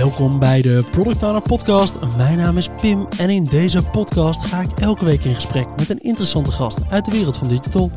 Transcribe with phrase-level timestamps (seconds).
[0.00, 1.98] Welkom bij de Product Owner Podcast.
[2.16, 5.90] Mijn naam is Pim en in deze podcast ga ik elke week in gesprek met
[5.90, 7.90] een interessante gast uit de wereld van digital.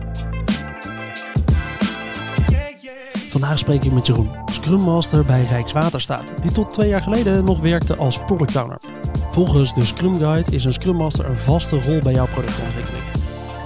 [3.29, 7.59] Vandaag spreek ik met Jeroen, Scrum Master bij Rijkswaterstaat, die tot twee jaar geleden nog
[7.59, 8.79] werkte als Product Owner.
[9.31, 13.03] Volgens de Scrum Guide is een Scrum Master een vaste rol bij jouw productontwikkeling.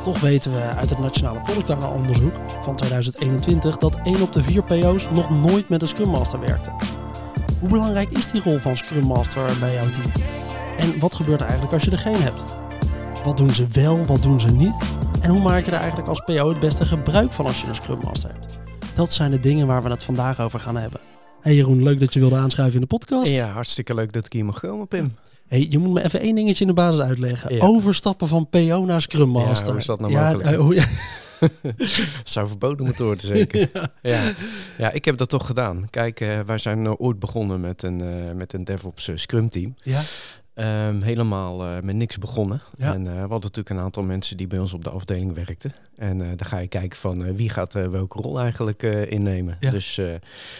[0.03, 2.33] Toch weten we uit het Nationale Product Owner onderzoek
[2.63, 6.71] van 2021 dat 1 op de 4 PO's nog nooit met een Scrum Master werkte.
[7.59, 10.11] Hoe belangrijk is die rol van Scrum Master bij jouw team?
[10.77, 12.43] En wat gebeurt er eigenlijk als je er geen hebt?
[13.23, 14.75] Wat doen ze wel, wat doen ze niet?
[15.21, 17.75] En hoe maak je er eigenlijk als PO het beste gebruik van als je een
[17.75, 18.57] Scrum Master hebt?
[18.93, 20.99] Dat zijn de dingen waar we het vandaag over gaan hebben.
[21.41, 23.31] Hey Jeroen, leuk dat je wilde aanschuiven in de podcast.
[23.31, 25.15] Ja, hartstikke leuk dat ik hier mag komen, Pim.
[25.47, 27.55] Hey, je moet me even één dingetje in de basis uitleggen.
[27.55, 27.65] Ja.
[27.65, 29.69] Overstappen van PO naar Scrum Ja, Master.
[29.71, 30.49] hoe is dat nou Ja, mogelijk?
[30.51, 30.83] eh, hoe- ja.
[32.23, 33.69] Zou verboden moeten worden, zeker.
[34.01, 34.33] ja.
[34.77, 34.91] Ja.
[34.91, 35.87] ik heb dat toch gedaan.
[35.89, 39.75] Kijk, eh, wij zijn eh, ooit begonnen met een, eh, met een DevOps Scrum team.
[39.81, 40.01] ja.
[40.57, 42.61] Ehm, helemaal eh, met niks begonnen.
[42.77, 42.93] Ja.
[42.93, 45.73] En eh, we hadden natuurlijk een aantal mensen die bij ons op de afdeling werkten.
[45.95, 49.57] En eh dan ga je kijken van wie gaat welke rol eigenlijk innemen.
[49.59, 49.71] Ja.
[49.71, 49.99] Dus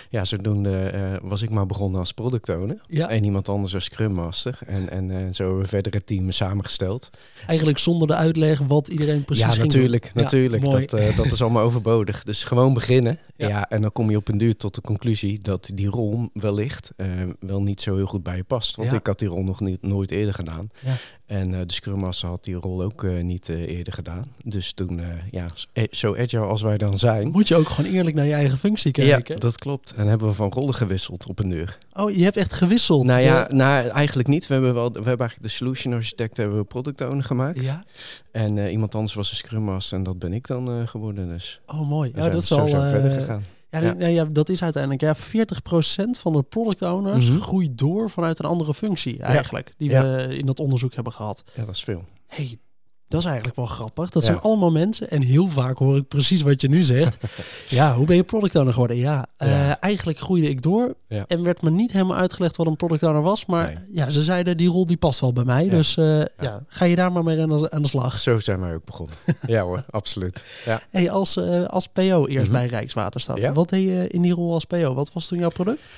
[0.09, 0.91] ja, zodoende
[1.23, 2.81] was ik maar begonnen als product owner.
[2.87, 3.09] Ja.
[3.09, 4.59] En iemand anders als Scrum Master.
[4.65, 7.09] En, en zo hebben we verder het team samengesteld.
[7.47, 10.03] Eigenlijk zonder de uitleg wat iedereen precies ja, ging natuurlijk.
[10.03, 10.11] doen.
[10.13, 10.63] Ja, natuurlijk.
[10.89, 12.23] dat, dat is allemaal overbodig.
[12.23, 13.19] Dus gewoon beginnen.
[13.35, 13.69] Ja.
[13.69, 16.91] En dan kom je op een duur tot de conclusie dat die rol wellicht
[17.39, 18.75] wel niet zo heel goed bij je past.
[18.75, 20.69] Want ik had die rol nog niet, nooit eerder gedaan.
[20.79, 20.93] Ja.
[21.25, 24.23] En eh, de Scrum Master had die rol ook eh, niet eh, eerder gedaan.
[24.43, 25.47] Dus toen, ja,
[25.91, 27.27] zo agile als wij dan zijn.
[27.31, 29.33] Moet je ook gewoon eerlijk naar je eigen functie kijken.
[29.35, 29.93] Ja, dat klopt.
[29.93, 31.77] En hebben we van rollen gewisseld op een uur.
[31.93, 33.03] Oh, je hebt echt gewisseld.
[33.03, 34.47] Nou ja, nou, eigenlijk niet.
[34.47, 37.63] We hebben, wel, we hebben eigenlijk de solution architect hebben we product owner gemaakt.
[37.63, 37.83] ja.
[38.31, 41.27] En iemand anders was de Scrum Master en dat ben ik dan geworden.
[41.27, 42.11] Dus Oh, mooi.
[42.15, 42.67] Ja, dat is zo al.
[42.67, 43.43] verder gegaan.
[43.69, 44.25] Ja, Ja.
[44.25, 45.01] dat is uiteindelijk.
[45.01, 47.39] Ja, 40% van de product owners Mhm.
[47.39, 49.73] groeit door vanuit een andere functie eigenlijk.
[49.77, 51.43] Die we in dat onderzoek hebben gehad.
[51.55, 52.03] Ja, dat is veel.
[52.27, 52.57] hey,
[53.07, 54.09] dat is eigenlijk wel grappig.
[54.09, 54.29] Dat Ja.
[54.31, 55.09] zijn allemaal mensen.
[55.09, 57.17] En heel vaak hoor ik precies wat je nu zegt.
[57.69, 58.97] ja, hoe ben je product owner geworden?
[58.97, 60.95] Ja, eh, eigenlijk groeide ik door.
[61.07, 61.23] Ja.
[61.27, 63.45] En werd me niet helemaal uitgelegd wat een product owner was.
[63.45, 63.77] Maar Nee.
[63.91, 65.69] ja, ze zeiden die rol die past wel bij mij.
[65.69, 66.63] Dus eh, ja.
[66.67, 68.19] ga je daar maar mee aan de, aan de slag.
[68.19, 69.15] Zo zijn wij ook begonnen.
[69.47, 70.43] ja hoor, absoluut.
[70.65, 70.81] Ja.
[70.89, 72.51] Hey, als, eh, als PO eerst Mhm.
[72.57, 73.37] bij Rijkswaterstaat.
[73.37, 73.53] Ja.
[73.53, 74.93] Wat deed je in die rol als PO?
[74.93, 75.89] Wat was toen jouw product?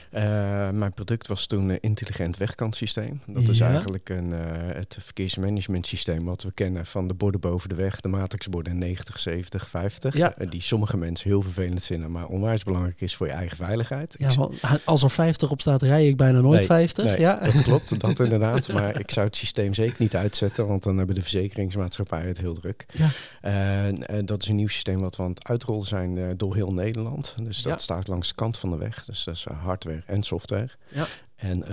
[0.72, 3.22] Mijn product was toen een intelligent wegkantsysteem.
[3.28, 4.32] Dat is eigenlijk een,
[4.74, 9.20] het verkeersmanagement systeem wat we kennen van de borden boven de weg, de matrixborden 90,
[9.20, 10.16] 70, 50.
[10.18, 10.36] Ja.
[10.38, 14.16] Eh, die sommige mensen heel vervelend vinden, maar onwijs belangrijk is voor je eigen veiligheid.
[14.18, 14.50] Ja,
[14.86, 17.06] als er 50 op staat, rij ik bijna nooit Nee, 50.
[17.06, 17.36] Nee, ja.
[17.36, 18.68] dat klopt, dat inderdaad.
[18.72, 22.54] Maar ik zou het systeem zeker niet uitzetten, want dan hebben de verzekeringsmaatschappijen het heel
[22.54, 22.86] druk.
[22.94, 23.10] Ja.
[23.42, 26.56] En, eh, dat is een nieuw systeem wat we aan het uitrollen zijn eh, door
[26.56, 27.36] heel Nederland.
[27.44, 27.78] Dus dat Ja.
[27.78, 29.06] staat langs de kant van de weg.
[29.06, 30.70] Dus dat is hardware en software.
[30.88, 31.06] Ja.
[31.36, 31.66] En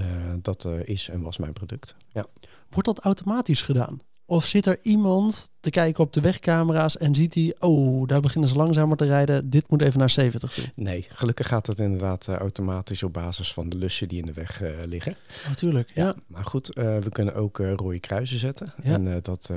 [0.42, 1.97] dat is en was mijn product.
[2.12, 2.25] Ja.
[2.70, 4.00] Wordt dat automatisch gedaan?
[4.28, 8.48] Of zit er iemand te kijken op de wegcamera's en ziet hij, oh, daar beginnen
[8.48, 9.50] ze langzamer te rijden.
[9.50, 10.64] Dit moet even naar 70 toe.
[10.75, 14.32] Nee, gelukkig gaat het inderdaad eh, automatisch op basis van de lussen die in de
[14.32, 15.15] weg eh, liggen.
[15.48, 16.15] Natuurlijk, ja.
[16.26, 18.72] Maar goed, eh, we kunnen ook rode kruisen zetten.
[18.82, 18.92] Ja.
[18.94, 19.50] En dat,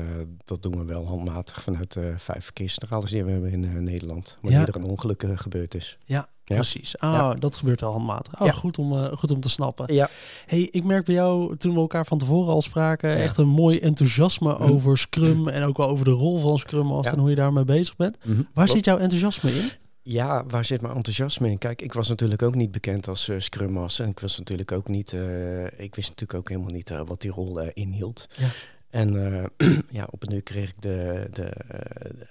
[0.46, 4.38] dat doen we wel handmatig vanuit de vijf verkeerscentrales die we hebben in Nederland.
[4.42, 4.66] Wanneer Ja.
[4.68, 5.98] er een ongeluk gebeurd is.
[6.06, 6.56] Ja, Ja.
[6.56, 6.98] precies.
[6.98, 7.34] Ah, Ja.
[7.34, 8.42] dat gebeurt wel handmatig.
[8.42, 8.54] Oh, Ja.
[8.54, 9.94] goed, om, eh, goed om te snappen.
[9.94, 10.10] Ja.
[10.46, 13.80] Hey, ik merk bij jou, toen we elkaar van tevoren al spraken, echt een mooi
[13.80, 14.64] enthousiasme Mhm.
[14.64, 17.12] over Scrum en ook wel over de rol van Scrum Ja.
[17.12, 18.18] en hoe je daarmee bezig bent.
[18.54, 19.70] Waar zit jouw enthousiasme in?
[20.02, 21.58] Ja, waar zit mijn enthousiasme in?
[21.58, 24.06] Kijk, ik was natuurlijk ook niet bekend als eh, Scrum Master.
[24.06, 27.32] En ik was natuurlijk ook niet, eh, ik wist natuurlijk ook helemaal niet wat die
[27.32, 28.28] rol inhield.
[28.38, 28.48] Ja.
[28.90, 29.14] En
[29.92, 31.52] ja, op een uur kreeg ik de, de,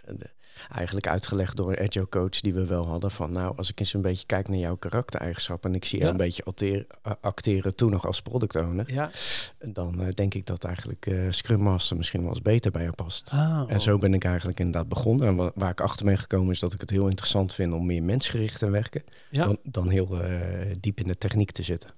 [0.06, 0.30] de, de-
[0.72, 3.10] eigenlijk uitgelegd door een agile coach die we wel hadden.
[3.10, 6.04] Van nou, als ik eens een beetje kijk naar jouw karaktereigenschappen en ik zie Ja.
[6.04, 8.92] jou een beetje eh, acteren toen nog als product owner.
[8.92, 9.10] Ja.
[9.58, 12.94] Dan eh, denk ik dat eigenlijk eh, Scrum Master misschien wel eens beter bij jou
[12.94, 13.30] past.
[13.32, 15.26] Ah, En zo ben ik eigenlijk inderdaad begonnen.
[15.26, 17.86] En wa- waar ik achter ben gekomen is dat ik het heel interessant vind om
[17.86, 19.02] meer mensgericht te werken.
[19.30, 19.44] ja.
[19.44, 20.18] Dan, dan heel
[20.80, 21.90] diep in de techniek te zitten.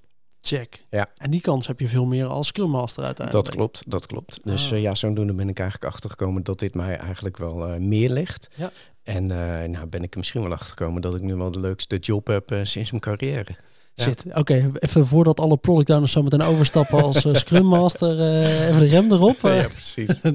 [0.57, 0.85] Check.
[0.91, 1.07] Ja.
[1.17, 3.47] En die kans heb je veel meer als Scrum Master uiteindelijk.
[3.47, 4.41] Dat klopt, dat klopt.
[4.45, 4.77] Dus Ah.
[4.77, 8.49] eh, ja, zodoende ben ik eigenlijk achtergekomen dat dit mij eigenlijk wel eh, meer ligt.
[8.57, 8.71] Ja.
[9.03, 11.97] En eh, nou ben ik er misschien wel achtergekomen dat ik nu wel de leukste
[11.97, 13.57] job heb sinds mijn carrière.
[14.01, 14.71] Shit, oké.
[14.79, 18.87] Even voordat alle product owners zo meteen overstappen als eh, Scrum Master, eh, even de
[18.87, 19.37] rem erop.
[19.43, 19.67] ja, eh.
[19.67, 20.21] precies.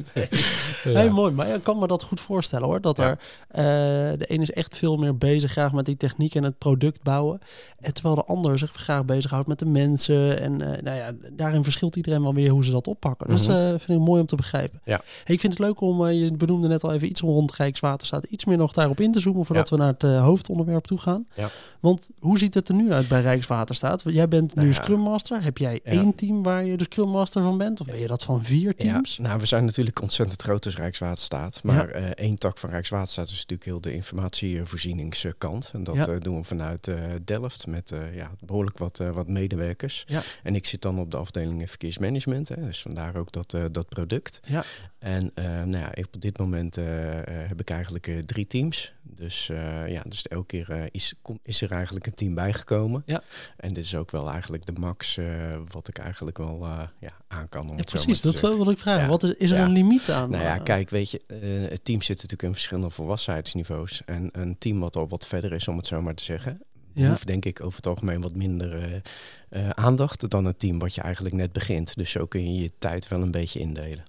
[0.86, 0.96] Nee.
[0.96, 2.82] Hey, mooi, maar ik kan me dat goed voorstellen hoor.
[2.82, 3.18] Dat Ja.
[3.48, 7.04] er de ene is echt veel meer bezig graag met die techniek en het product
[7.04, 7.40] bouwen.
[7.80, 10.40] En terwijl de ander zich graag bezighoudt met de mensen.
[10.40, 13.28] En nou ja, daarin verschilt iedereen wel weer hoe ze dat oppakken.
[13.28, 13.58] Dus Mhm.
[13.58, 14.82] eh vind ik mooi om te begrijpen.
[14.84, 15.02] Ja.
[15.24, 18.46] Hey, ik vind het leuk om, je benoemde net al even iets rond Rijkswaterstaat, iets
[18.46, 21.26] meer nog daarop in te zoomen voordat we naar het hoofdonderwerp toe gaan.
[21.36, 21.50] Ja.
[21.80, 23.54] Want hoe ziet het er nu uit bij Rijkswaterstaat?
[23.58, 24.82] Want Jij bent nu Nou ja.
[24.84, 25.44] Scrum Master.
[25.44, 25.92] Heb jij Ja.
[25.92, 27.80] één team waar je de Scrum Master van bent?
[27.82, 29.16] Of ben je dat van vier teams?
[29.16, 31.64] Ja, nou, we zijn natuurlijk ontzettend groot als Rijkswaterstaat.
[31.64, 35.70] Maar eh, één tak van Rijkswaterstaat is natuurlijk heel de informatievoorzieningskant.
[35.74, 36.08] En dat Ja.
[36.08, 40.04] eh, doen we vanuit eh, Delft met ja, behoorlijk wat, wat medewerkers.
[40.08, 40.22] Ja.
[40.44, 42.48] En ik zit dan op de afdeling verkeersmanagement.
[42.50, 44.40] Hè, dus vandaar ook dat, dat product.
[44.48, 44.64] Ja.
[45.00, 46.76] En nou ja, op dit moment
[47.48, 48.94] heb ik eigenlijk drie teams.
[49.04, 49.46] Dus
[49.88, 53.04] ja, dus elke keer is, kom- is er eigenlijk een team bijgekomen.
[53.06, 53.22] Ja.
[53.58, 55.26] En dit is ook wel eigenlijk de max eh,
[55.72, 57.62] wat ik eigenlijk wel eh, ja, aan kan.
[57.62, 58.22] Om Ja, het precies.
[58.22, 59.02] Dat wil ik vragen.
[59.04, 59.08] Ja.
[59.10, 59.64] Wat is, is er Ja.
[59.66, 60.30] een limiet aan?
[60.30, 61.22] Nou ja, eh, kijk, weet je,
[61.70, 64.02] het team zit natuurlijk in verschillende volwassenheidsniveaus.
[64.06, 66.62] En een team wat al wat verder is, om het zo maar te zeggen,
[66.94, 67.10] Ja.
[67.10, 69.02] hoeft denk ik over het algemeen wat minder
[69.74, 71.96] aandacht dan een team wat je eigenlijk net begint.
[71.96, 74.04] Dus zo kun je je tijd wel een beetje indelen.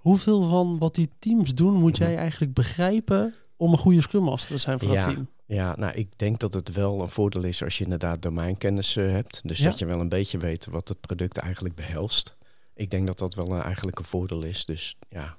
[0.00, 2.02] Hoeveel van wat die teams doen moet Mhm.
[2.02, 5.04] jij eigenlijk begrijpen om een goede Scrum Master te zijn voor dat Ja.
[5.12, 5.28] team?
[5.54, 9.10] Ja, nou, ik denk dat het wel een voordeel is als je inderdaad domeinkennis eh,
[9.10, 9.40] hebt.
[9.44, 9.64] Dus Ja.
[9.64, 12.36] dat je wel een beetje weet wat het product eigenlijk behelst.
[12.74, 14.64] Ik denk dat dat wel een, eigenlijk een voordeel is.
[14.64, 15.36] Dus ja,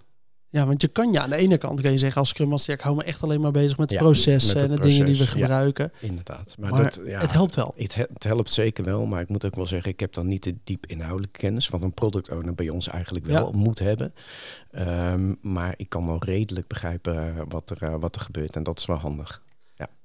[0.50, 2.74] Ja, want je kan ja, aan de ene kant kan je zeggen als Scrum Master,
[2.74, 5.06] ik hou me echt alleen maar bezig met de Ja, processen met en de dingen
[5.06, 5.30] die we ja.
[5.30, 5.92] gebruiken.
[6.00, 6.56] inderdaad.
[6.60, 7.74] Maar, Maar dat, ja, het helpt wel.
[7.78, 10.28] Het, he- het helpt zeker wel, maar ik moet ook wel zeggen, ik heb dan
[10.28, 14.13] niet de diep inhoudelijke kennis, wat een product owner bij ons eigenlijk wel moet hebben.
[14.72, 18.63] Ehm, maar ik kan wel redelijk begrijpen eh, wat er, eh, wat er gebeurt en
[18.63, 19.42] dat is wel handig.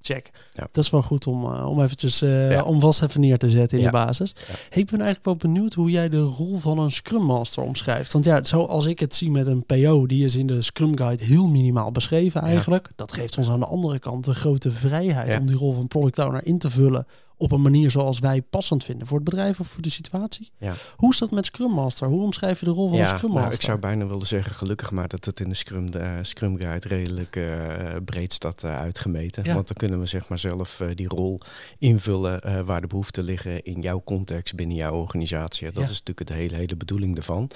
[0.00, 0.30] Check.
[0.52, 0.68] Ja.
[0.72, 2.62] Dat is wel goed om, eh, om eventjes eh, Ja.
[2.62, 4.34] om vast even neer te zetten in de basis.
[4.68, 8.12] Hey, ik ben eigenlijk wel benieuwd hoe jij de rol van een Scrum Master omschrijft.
[8.12, 11.24] Want ja, zoals ik het zie met een PO, die is in de Scrum Guide
[11.24, 12.88] heel minimaal beschreven eigenlijk.
[12.96, 16.18] Dat geeft ons aan de andere kant de grote vrijheid om die rol van Product
[16.18, 19.66] Owner in te vullen op een manier zoals wij passend vinden voor het bedrijf of
[19.68, 20.50] voor de situatie.
[20.58, 20.74] Ja.
[20.96, 22.08] Hoe is dat met Scrum Master?
[22.08, 23.54] Hoe omschrijf je de rol van een Scrum nou, Master?
[23.54, 26.58] ik zou bijna willen zeggen, gelukkig maar dat het in de Scrum, de, eh, Scrum
[26.58, 29.44] Guide redelijk eh, breed staat eh, uitgemeten.
[29.44, 29.54] Ja.
[29.54, 31.40] Want dan kunnen we zeg maar zelf die rol
[31.78, 35.66] invullen waar de behoeften liggen in jouw context, binnen jouw organisatie.
[35.66, 35.82] Dat Ja.
[35.82, 37.50] is natuurlijk de hele, hele bedoeling ervan.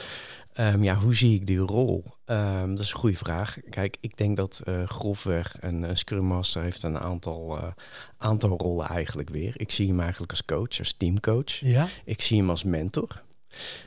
[0.52, 2.05] Ehm, ja, hoe zie ik die rol?
[2.25, 3.56] Ehm, dat is een goede vraag.
[3.70, 7.69] Kijk, ik denk dat eh, grofweg een, Scrum Master heeft een aantal, eh,
[8.17, 9.52] aantal rollen eigenlijk weer.
[9.56, 11.52] Ik zie hem eigenlijk als coach, als teamcoach.
[11.61, 13.23] Ja, Ik zie hem als mentor.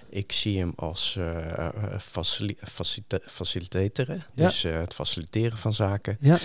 [0.10, 4.46] Ik zie hem als eh eh, facili- facilita- faciliteren, Ja.
[4.46, 6.18] dus het faciliteren van zaken.
[6.20, 6.38] ja.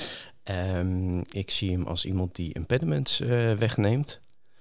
[0.42, 3.18] Ehm, ik zie hem als iemand die impediments
[3.58, 4.20] wegneemt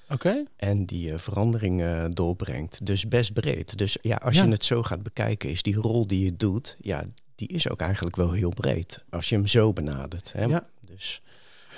[0.09, 0.43] oké.
[0.55, 2.85] en die eh, verandering eh, doorbrengt.
[2.85, 3.77] Dus best breed.
[3.77, 4.43] Dus ja, als Ja.
[4.43, 7.05] je het zo gaat bekijken, is die rol die je doet, ja,
[7.35, 9.03] die is ook eigenlijk wel heel breed.
[9.09, 10.33] Als je hem zo benadert.
[10.33, 10.43] Hè?
[10.45, 10.67] Ja.
[10.81, 11.21] Dus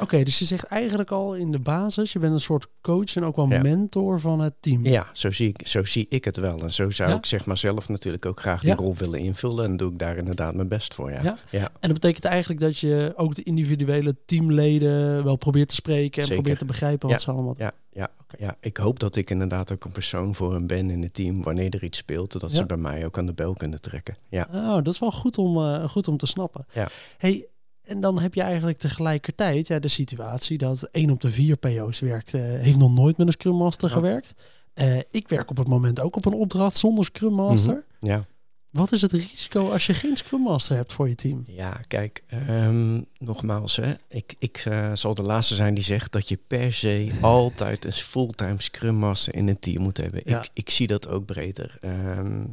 [0.01, 3.24] Oké, dus je zegt eigenlijk al in de basis, je bent een soort coach en
[3.24, 3.62] ook wel Ja.
[3.62, 4.86] mentor van het team.
[4.86, 6.60] ja, zo zie, ik, zo zie ik het wel.
[6.62, 7.18] En zo zou Ja.
[7.18, 8.75] ik zeg maar zelf natuurlijk ook graag die Ja.
[8.75, 9.66] rol willen invullen.
[9.66, 11.12] En doe ik daar inderdaad mijn best voor.
[11.12, 11.38] Ja.
[11.50, 11.62] Ja.
[11.62, 16.28] En dat betekent eigenlijk dat je ook de individuele teamleden wel probeert te spreken en
[16.28, 16.34] Zeker.
[16.42, 19.84] probeert te begrijpen wat ze allemaal Ja, ja, ja, ik hoop dat ik inderdaad ook
[19.86, 21.44] een persoon voor hen ben in het team.
[21.44, 24.16] Wanneer er iets speelt, dat ze bij mij ook aan de bel kunnen trekken.
[24.30, 26.66] Ja, Oh, dat is wel goed om, eh, goed om te snappen.
[26.72, 26.88] Ja.
[27.18, 27.45] Hey,
[27.89, 32.00] en dan heb je eigenlijk tegelijkertijd ja, de situatie dat één op de vier PO's
[32.00, 33.95] werkt, eh, heeft nog nooit met een Scrum Master Ja.
[33.95, 34.33] gewerkt.
[34.74, 37.86] Eh, ik werk op het moment ook op een opdracht zonder Scrum Master.
[38.00, 38.25] ja.
[38.69, 41.44] Wat is het risico als je geen Scrum Master hebt voor je team?
[41.47, 46.30] ja kijk, ehm, nogmaals, hè, ik, ik eh, zal de laatste zijn die zegt dat
[46.30, 50.21] je per se altijd een fulltime Scrum Master in een team moet hebben.
[50.25, 50.37] Ja.
[50.40, 51.78] Ik, ik zie dat ook breder.
[51.80, 52.44] Ehm,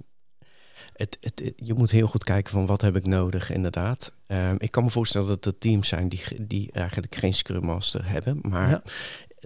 [0.96, 4.12] het, je moet heel goed kijken van wat heb ik nodig, inderdaad.
[4.26, 8.08] Ehm, ik kan me voorstellen dat er teams zijn die, die eigenlijk geen Scrum Master
[8.08, 8.38] hebben.
[8.42, 8.82] Maar Ja.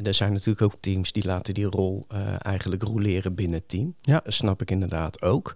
[0.02, 3.94] er zijn natuurlijk ook teams die laten die rol eh, eigenlijk roleren binnen het team.
[4.00, 4.20] Ja.
[4.24, 5.54] Dat snap ik inderdaad ook.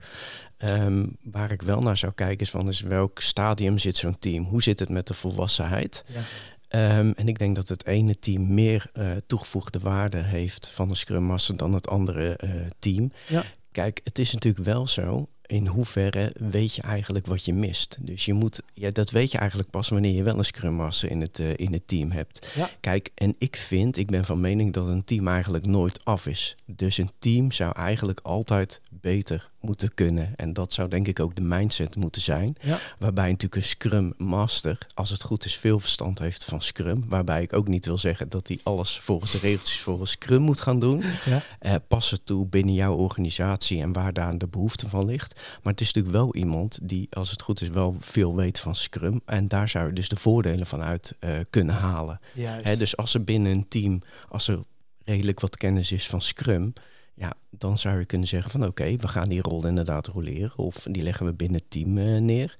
[0.57, 4.45] Ehm, waar ik wel naar zou kijken is van is welk stadium zit zo'n team?
[4.45, 6.05] Hoe zit het met de volwassenheid?
[6.13, 6.21] Ja.
[6.69, 10.97] Ehm, en ik denk dat het ene team meer eh, toegevoegde waarde heeft van een
[10.97, 13.13] Scrum Master dan het andere eh, team.
[13.29, 13.45] Ja.
[13.73, 15.29] Kijk, het is natuurlijk wel zo.
[15.47, 17.97] In hoeverre weet je eigenlijk wat je mist?
[18.01, 21.11] Dus je moet, ja, dat weet je eigenlijk pas wanneer je wel een Scrum Master
[21.11, 22.53] in het, eh, in het team hebt.
[22.55, 22.71] Ja.
[22.81, 26.57] Kijk, en ik vind, ik ben van mening dat een team eigenlijk nooit af is.
[26.67, 30.33] Dus een team zou eigenlijk altijd beter moeten kunnen.
[30.37, 32.57] En dat zou denk ik ook de mindset moeten zijn.
[32.61, 32.79] Ja.
[32.99, 37.05] Waarbij natuurlijk een Scrum Master, als het goed is, veel verstand heeft van Scrum.
[37.09, 40.61] Waarbij ik ook niet wil zeggen dat hij alles volgens de regeltjes volgens Scrum moet
[40.61, 41.03] gaan doen.
[41.25, 41.43] Ja.
[41.59, 45.41] Eh, pas het toe binnen jouw organisatie en waar daar de behoefte van ligt.
[45.63, 48.75] Maar het is natuurlijk wel iemand die, als het goed is, wel veel weet van
[48.75, 49.21] Scrum.
[49.25, 52.21] En daar zou je dus de voordelen van uit eh, kunnen halen.
[52.39, 54.59] Hè, dus als er binnen een team, als er
[55.05, 56.73] redelijk wat kennis is van Scrum,
[57.15, 60.87] ja, dan zou je kunnen zeggen van oké, we gaan die rol inderdaad roleren of
[60.91, 62.57] die leggen we binnen het team eh, neer.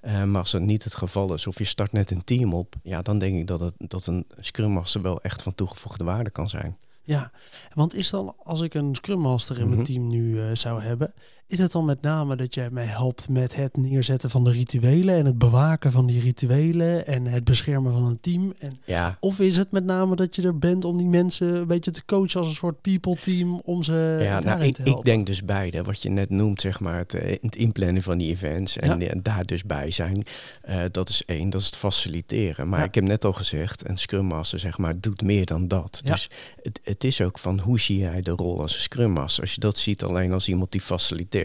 [0.00, 2.74] Eh, maar als dat niet het geval is of je start net een team op,
[2.82, 6.30] ja, dan denk ik dat, het, dat een Scrum Master wel echt van toegevoegde waarde
[6.30, 6.76] kan zijn.
[7.02, 7.30] Ja,
[7.74, 9.86] want is dan als ik een Scrum Master in mijn Mhm.
[9.86, 11.12] team nu eh, zou hebben,
[11.48, 15.14] is het dan met name dat jij mij helpt met het neerzetten van de rituelen
[15.14, 18.52] en het bewaken van die rituelen en het beschermen van een team?
[18.58, 21.66] En, Ja, of is het met name dat je er bent om die mensen een
[21.66, 25.26] beetje te coachen als een soort people team om ze ja nou, ik, ik denk
[25.26, 25.82] dus beide.
[25.82, 29.16] Wat je net noemt, zeg maar, het, eh, het inplannen van die events en, eh,
[29.22, 30.24] daar dus bij zijn.
[30.62, 32.68] eh, dat is één, dat is het faciliteren.
[32.68, 32.84] Maar Ja.
[32.84, 36.00] ik heb net al gezegd, een Scrum Master, zeg maar, doet meer dan dat.
[36.04, 36.30] Dus
[36.62, 39.42] het, het is ook van hoe zie jij de rol als een Scrum Master?
[39.42, 41.36] Als je dat ziet alleen als iemand die faciliteert.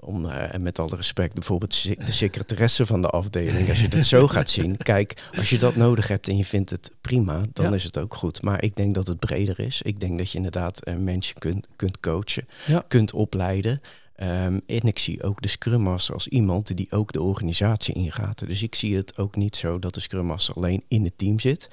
[0.00, 3.68] Om, eh, en met alle respect, bijvoorbeeld de secretaresse van de afdeling.
[3.68, 6.70] Als je dat zo gaat zien, kijk, als je dat nodig hebt en je vindt
[6.70, 7.74] het prima, dan Ja.
[7.74, 8.42] is het ook goed.
[8.42, 9.82] Maar ik denk dat het breder is.
[9.82, 12.82] Ik denk dat je inderdaad eh, mensen kunt, kunt coachen, Ja.
[12.88, 13.80] kunt opleiden.
[14.18, 18.46] Ehm, en ik zie ook de Scrum Master als iemand die ook de organisatie ingaat.
[18.46, 21.38] Dus ik zie het ook niet zo dat de Scrum Master alleen in het team
[21.40, 21.68] zit.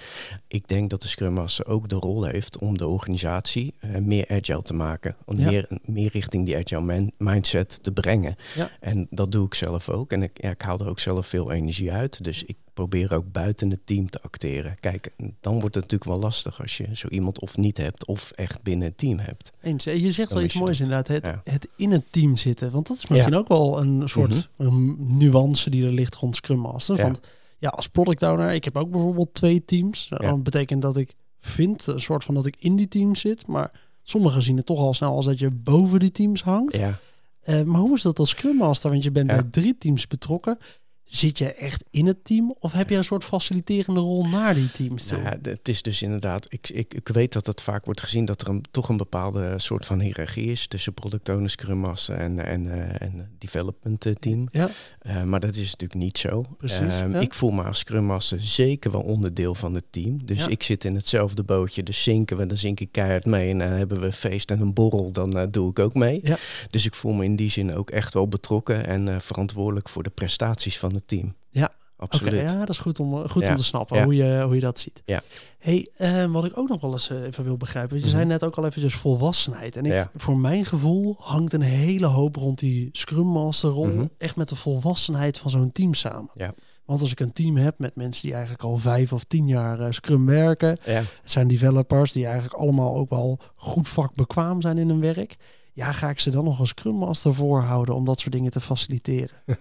[0.47, 4.25] Ik denk dat de Scrum Master ook de rol heeft om de organisatie eh, meer
[4.29, 5.15] agile te maken.
[5.25, 5.49] Om Ja.
[5.49, 8.35] meer, meer richting die agile mindset te brengen.
[8.55, 8.69] Ja.
[8.79, 10.11] En dat doe ik zelf ook.
[10.11, 12.23] En ik, ja, ik haal er ook zelf veel energie uit.
[12.23, 14.75] Dus ik probeer ook buiten het team te acteren.
[14.79, 18.31] Kijk, dan wordt het natuurlijk wel lastig als je zo iemand of niet hebt of
[18.31, 19.51] echt binnen het team hebt.
[19.61, 19.85] Eens.
[19.85, 20.87] En Je zegt Dan wel iets moois dat.
[20.87, 21.41] inderdaad, het, Ja.
[21.51, 22.71] het in het team zitten.
[22.71, 26.59] Want dat is misschien ook wel een soort um, nuance die er ligt rond Scrum
[26.59, 26.97] Master.
[26.97, 27.03] Ja.
[27.03, 27.19] Want
[27.59, 30.07] ja, als product owner, ik heb ook bijvoorbeeld twee teams.
[30.09, 30.17] Ja.
[30.17, 33.47] Dat betekent dat ik vind, een soort van dat ik in die teams zit.
[33.47, 33.71] Maar
[34.03, 36.75] sommigen zien het toch al snel als dat je boven die teams hangt.
[36.75, 36.99] Ja.
[37.41, 38.89] Eh, maar hoe is dat als Scrum Master?
[38.91, 39.35] Want je bent Ja.
[39.35, 40.57] bij drie teams betrokken.
[41.05, 42.55] Zit je echt in het team?
[42.59, 45.17] Of heb je een soort faciliterende rol naar die teams toe?
[45.21, 48.41] Nou het is dus inderdaad, ik, ik, ik weet dat het vaak wordt gezien dat
[48.41, 52.45] er een, toch een bepaalde soort van hiërarchie is tussen product owner, scrum master en,
[52.45, 54.47] en, eh, en development eh, team.
[54.51, 54.69] Ja,
[54.99, 56.45] Eh, maar dat is natuurlijk niet zo.
[56.57, 57.19] Precies, Ehm, ja.
[57.19, 60.25] Ik voel me als scrum master zeker wel onderdeel van het team.
[60.25, 60.47] Dus Ja.
[60.47, 61.83] ik zit in hetzelfde bootje.
[61.83, 63.49] Dus zinken we, dan zink ik keihard mee.
[63.49, 66.19] En dan hebben we een feest en een borrel, dan doe ik ook mee.
[66.23, 66.37] Ja.
[66.69, 70.09] Dus ik voel me in die zin ook echt wel betrokken en verantwoordelijk voor de
[70.09, 71.35] prestaties van het team.
[71.49, 71.71] Ja.
[71.97, 72.49] Absoluut.
[72.49, 73.49] Ja, dat is goed om, goed Ja.
[73.51, 74.03] om te snappen Ja.
[74.03, 75.01] hoe, je, hoe je dat ziet.
[75.05, 75.21] Ja.
[75.59, 77.95] Hey, eh, wat ik ook nog wel eens eh, even wil begrijpen.
[77.97, 78.11] Je Mhm.
[78.11, 79.75] zei net ook al eventjes volwassenheid.
[79.77, 80.09] En ik, Ja.
[80.15, 83.85] voor mijn gevoel hangt een hele hoop rond die Scrum Master rol.
[83.87, 84.05] Mhm.
[84.17, 86.29] Echt met de volwassenheid van zo'n team samen.
[86.33, 86.53] Ja.
[86.85, 89.79] Want als ik een team heb met mensen die eigenlijk al vijf of tien jaar
[89.79, 90.77] eh, Scrum werken.
[90.83, 95.35] Het zijn developers die eigenlijk allemaal ook wel goed vakbekwaam zijn in hun werk.
[95.73, 98.59] Ja, ga ik ze dan nog een Scrum Master voorhouden om dat soort dingen te
[98.59, 99.35] faciliteren?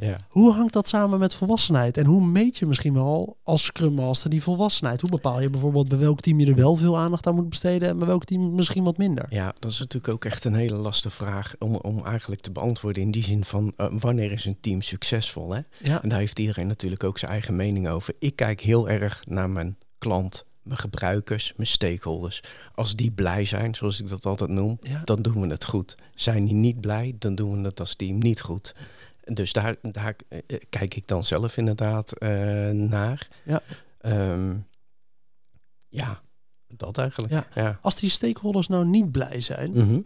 [0.00, 0.16] Ja.
[0.28, 1.96] Hoe hangt dat samen met volwassenheid?
[1.96, 5.00] En hoe meet je misschien wel als Scrum Master die volwassenheid?
[5.00, 7.88] Hoe bepaal je bijvoorbeeld bij welk team je er wel veel aandacht aan moet besteden
[7.88, 9.26] en bij welk team misschien wat minder?
[9.28, 13.02] Ja, dat is natuurlijk ook echt een hele lastige vraag om, om eigenlijk te beantwoorden.
[13.02, 15.54] In die zin van eh, wanneer is een team succesvol?
[15.54, 15.60] Hè?
[15.78, 18.14] Ja, En daar heeft iedereen natuurlijk ook zijn eigen mening over.
[18.18, 22.42] Ik kijk heel erg naar mijn klant, mijn gebruikers, mijn stakeholders.
[22.74, 25.00] Als die blij zijn, zoals ik dat altijd noem, ja.
[25.04, 25.96] dan doen we het goed.
[26.14, 28.74] Zijn die niet blij, dan doen we het als team niet goed.
[29.24, 32.28] Dus daar, daar eh, eh, kijk ik dan zelf inderdaad eh,
[32.70, 33.28] naar.
[33.44, 33.60] Ja.
[34.00, 34.56] Ehm,
[35.88, 36.20] ja,
[36.66, 37.32] dat eigenlijk.
[37.32, 37.46] Ja.
[37.54, 37.78] ja.
[37.82, 40.00] Als die stakeholders nou niet blij zijn, Mhm.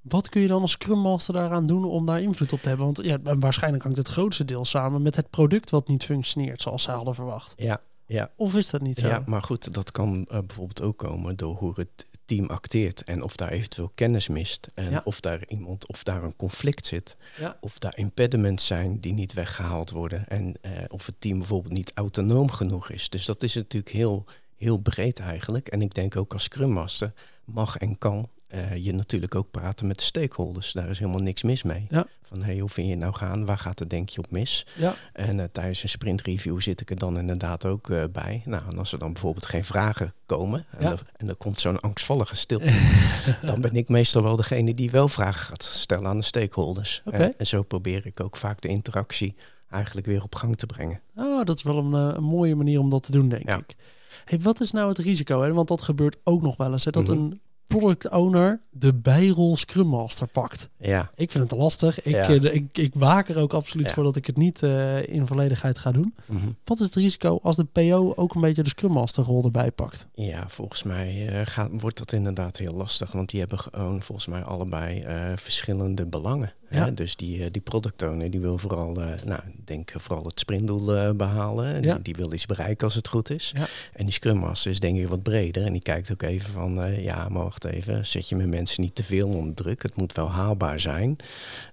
[0.00, 2.86] wat kun je dan als Scrum Master daaraan doen om daar invloed op te hebben?
[2.86, 6.82] Want ja, waarschijnlijk hangt het grootste deel samen met het product wat niet functioneert zoals
[6.82, 7.54] ze hadden verwacht.
[7.56, 8.30] ja, ja.
[8.36, 9.06] Of is dat niet zo?
[9.08, 12.06] Ja, maar goed, dat kan bijvoorbeeld ook komen door hoe het
[12.36, 15.00] team acteert en of daar eventueel kennis mist en Ja.
[15.04, 17.56] of daar iemand of daar een conflict zit, Ja.
[17.60, 21.92] of daar impediments zijn die niet weggehaald worden en eh, of het team bijvoorbeeld niet
[21.94, 23.08] autonoom genoeg is.
[23.08, 24.24] Dus dat is natuurlijk heel,
[24.56, 25.68] heel breed eigenlijk.
[25.68, 27.12] En ik denk ook als Scrum Master
[27.44, 30.72] mag en kan eh, je natuurlijk ook praten met de stakeholders.
[30.72, 31.86] Daar is helemaal niks mis mee.
[31.90, 32.06] Ja.
[32.22, 33.44] Van hey, hoe vind je het nou gaan?
[33.46, 34.66] Waar gaat het denk je op mis?
[34.76, 34.94] Ja.
[35.12, 38.42] En eh, tijdens een sprintreview zit ik er dan inderdaad ook eh, bij.
[38.44, 40.90] Nou, en als er dan bijvoorbeeld geen vragen komen en, Ja.
[40.90, 42.72] er, en er komt zo'n angstvallige stilte,
[43.42, 47.02] dan ben ik meestal wel degene die wel vragen gaat stellen aan de stakeholders.
[47.04, 49.34] En, en zo probeer ik ook vaak de interactie
[49.70, 51.00] eigenlijk weer op gang te brengen.
[51.16, 53.56] Oh, dat is wel een, een mooie manier om dat te doen, denk Ja.
[53.56, 53.76] ik.
[54.24, 55.42] Hey, wat is nou het risico?
[55.42, 55.52] Hè?
[55.52, 56.84] Want dat gebeurt ook nog wel eens.
[56.84, 56.90] Hè?
[56.90, 57.12] Dat Mhm.
[57.12, 57.40] een
[57.78, 60.68] product owner de bijrol Scrum Master pakt?
[60.78, 62.02] Ja, Ik vind het lastig.
[62.02, 62.28] Ik, Ja.
[62.28, 63.94] eh, ik, ik waak er ook absoluut Ja.
[63.94, 66.14] voor dat ik het niet eh, in volledigheid ga doen.
[66.26, 66.46] mhm.
[66.64, 69.70] Wat is het risico als de PO ook een beetje de Scrum Master rol erbij
[69.70, 70.08] pakt?
[70.14, 73.12] ja volgens mij eh, gaat, wordt dat inderdaad heel lastig.
[73.12, 75.04] Want die hebben gewoon volgens mij allebei
[75.36, 76.52] verschillende belangen.
[76.70, 76.84] Ja.
[76.84, 76.94] Hè?
[76.94, 80.40] Dus die, eh, die product owner die wil vooral, eh, nou, ik denk vooral het
[80.40, 81.74] sprintdoel eh, behalen.
[81.74, 81.94] En Ja.
[81.94, 83.52] die, die wil iets bereiken als het goed is.
[83.56, 83.66] Ja.
[83.92, 85.64] En die Scrum Master is denk ik wat breder.
[85.64, 88.06] En die kijkt ook even van, eh, ja, maar wacht even.
[88.06, 89.82] Zet je mijn mensen niet te veel onder druk.
[89.82, 91.16] Het moet wel haalbaar zijn.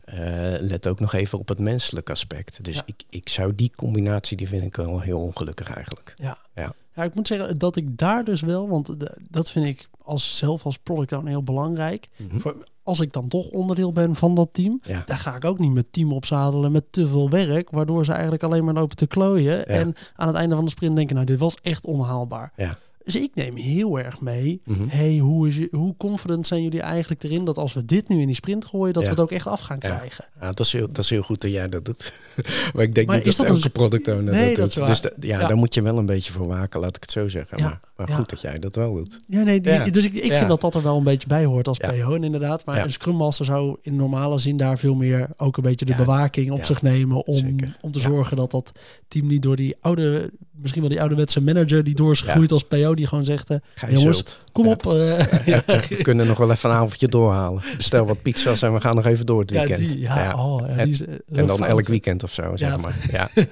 [0.06, 0.18] Eh,
[0.60, 2.64] let ook nog even op het menselijke aspect.
[2.64, 6.14] Dus ik, ik zou die combinatie, die vind ik wel heel ongelukkig eigenlijk.
[6.16, 6.38] Ja.
[6.56, 6.74] Ja.
[6.96, 8.96] Ja, ik moet zeggen dat ik daar dus wel, want
[9.30, 12.08] dat vind ik als zelf als product owner heel belangrijk.
[12.16, 12.40] Mhm.
[12.40, 12.56] Voor,
[12.88, 15.04] als ik dan toch onderdeel ben van dat team, Ja.
[15.06, 18.44] dan ga ik ook niet met team opzadelen met te veel werk, waardoor ze eigenlijk
[18.44, 19.68] alleen maar lopen te klooien.
[19.68, 22.52] En aan het einde van de sprint denken, nou, dit was echt onhaalbaar.
[22.56, 22.78] Ja.
[23.04, 24.62] Dus ik neem heel erg mee.
[24.66, 24.88] Mhm.
[24.88, 28.20] hey, hoe, is je, hoe confident zijn jullie eigenlijk erin dat als we dit nu
[28.22, 30.26] in die sprint gooien, dat we het ook echt af gaan krijgen?
[30.42, 32.22] Ja, dat, is heel, dat is heel goed dat jij dat doet.
[32.74, 35.02] maar ik denk Maar niet dat, dat elke een- product owner Nee, dat dat doet.
[35.02, 37.58] Dus ja, daar moet je wel een beetje voor waken, laat ik het zo zeggen.
[37.58, 37.64] Ja.
[37.64, 38.16] Maar, maar Ja.
[38.16, 39.20] goed dat jij dat wel doet.
[39.28, 39.86] Ja, nee, die- Ja.
[39.86, 40.36] dus ik, ik Ja.
[40.38, 41.92] vind dat dat er wel een beetje bij hoort als Ja.
[41.92, 42.66] PO inderdaad.
[42.66, 42.84] Maar Ja.
[42.84, 45.98] een Scrum Master zou in normale zin daar veel meer ook een beetje de Ja.
[45.98, 46.64] bewaking op Ja.
[46.66, 47.78] zich nemen om, Zeker.
[47.82, 48.06] om te Ja.
[48.08, 48.72] zorgen dat dat
[49.08, 52.64] team niet door die oude, misschien wel die ouderwetse manager die door is gegroeid als
[52.64, 54.38] PO, die gewoon zegt, eh, Ga je Jongens, zult.
[54.52, 54.72] kom Ja.
[54.72, 54.86] op.
[54.86, 57.62] eh, ja, We kunnen nog wel even een avondje doorhalen.
[57.78, 59.88] Bestel wat pizza's en we gaan nog even door het ja, weekend.
[59.90, 60.46] die, ja, Ja.
[60.46, 61.70] Oh, ja, En- die is, eh, En dan fout.
[61.72, 62.78] elk weekend of zo, zeg Ja.
[62.78, 62.96] maar.
[63.12, 63.30] Ja.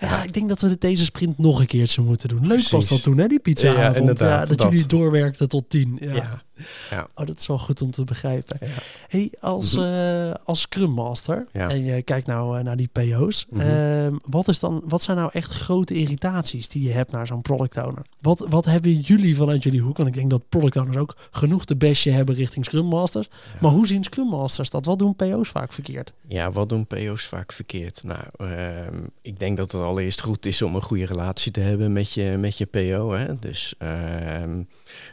[0.00, 2.46] Ja, ik denk dat we dit deze sprint nog een keertje moeten doen.
[2.46, 4.70] Leuk was dat toen, hè, die pizza Ja, inderdaad, dat, dat.
[4.70, 5.98] jullie doorwerkten tot tien.
[6.00, 6.42] Ja.
[6.90, 7.06] Ja.
[7.20, 8.56] Oh, dat is wel goed om te begrijpen.
[8.60, 8.66] Ja.
[9.08, 9.84] Hey, als, Mhm.
[9.84, 11.68] eh, als Scrum Master, Ja.
[11.68, 13.60] en je kijkt nou eh, naar die PO's, Mhm.
[13.60, 17.42] ehm, wat, is dan, wat zijn nou echt grote irritaties die je hebt naar zo'n
[17.42, 18.02] product owner?
[18.20, 19.96] Wat, wat hebben jullie vanuit jullie hoek?
[19.96, 23.28] Want ik denk dat product owners ook genoeg de bestje hebben richting Scrum Masters.
[23.60, 24.86] Maar hoe zien Scrum Masters dat?
[24.86, 26.12] Wat doen PO's vaak verkeerd?
[26.28, 28.02] Ja, wat doen PO's vaak verkeerd?
[28.04, 31.92] Nou, ehm, ik denk dat het allereerst goed is om een goede relatie te hebben
[31.92, 33.12] met je, met je PO.
[33.12, 33.38] Hè?
[33.38, 34.62] Dus ehm,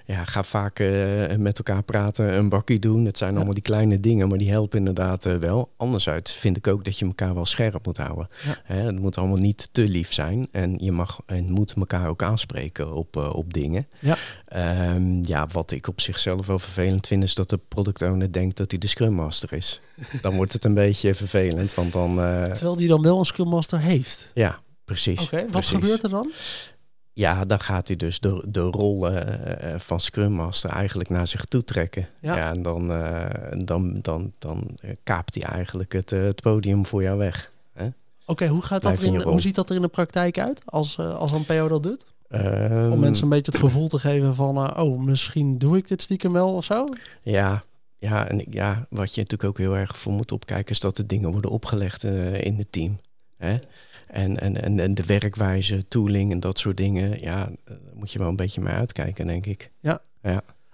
[0.06, 3.06] ja, ga vaak eh, met elkaar praten, een bakkie doen.
[3.06, 5.72] Het zijn allemaal die kleine dingen, maar die helpen inderdaad eh, wel.
[5.78, 8.28] Anderzijds vind ik ook dat je elkaar wel scherp moet houden.
[8.64, 8.76] Hè?
[8.76, 10.48] Het moet allemaal niet te lief zijn.
[10.52, 13.88] En je mag en moet elkaar ook aanspreken op, eh, op dingen.
[14.00, 14.18] Ja.
[14.46, 18.58] Ehm, ja, wat ik op zichzelf wel vervelend vind, is dat de product owner denkt
[18.58, 19.82] dat hij de Scrum Master is.
[20.22, 22.16] Dan wordt het een beetje vervelend, want dan...
[22.16, 24.32] Terwijl die dan wel een Scrum Master heeft.
[24.34, 25.22] ja, precies.
[25.22, 25.70] Oké, wat precies.
[25.70, 26.32] gebeurt er dan?
[27.18, 31.28] Ja, dan gaat hij dus de, de rol eh, eh, van Scrum Master eigenlijk naar
[31.28, 32.08] zich toe trekken.
[32.22, 32.36] Ja.
[32.36, 33.26] Ja, en dan, eh,
[33.66, 37.52] dan, dan, dan eh, kaapt hij eigenlijk het, het podium voor jou weg.
[38.26, 41.32] Oké, hoe, gaat dat in hoe ziet dat er in de praktijk uit als, als
[41.32, 42.06] een PO dat doet?
[42.28, 46.02] Ehm, Om mensen een beetje het gevoel te geven van, oh, misschien doe ik dit
[46.02, 46.86] stiekem wel of zo?
[47.22, 47.64] Ja,
[47.98, 50.72] ja, en ja, wat je natuurlijk ook heel erg voor moet opkijken...
[50.72, 53.00] is dat de dingen worden opgelegd in het team.
[53.38, 53.58] Hè?
[54.08, 57.22] En, en, en, en de werkwijze, tooling en dat soort dingen...
[57.22, 59.72] ja, eh, daar moet je wel een beetje mee uitkijken, denk ik.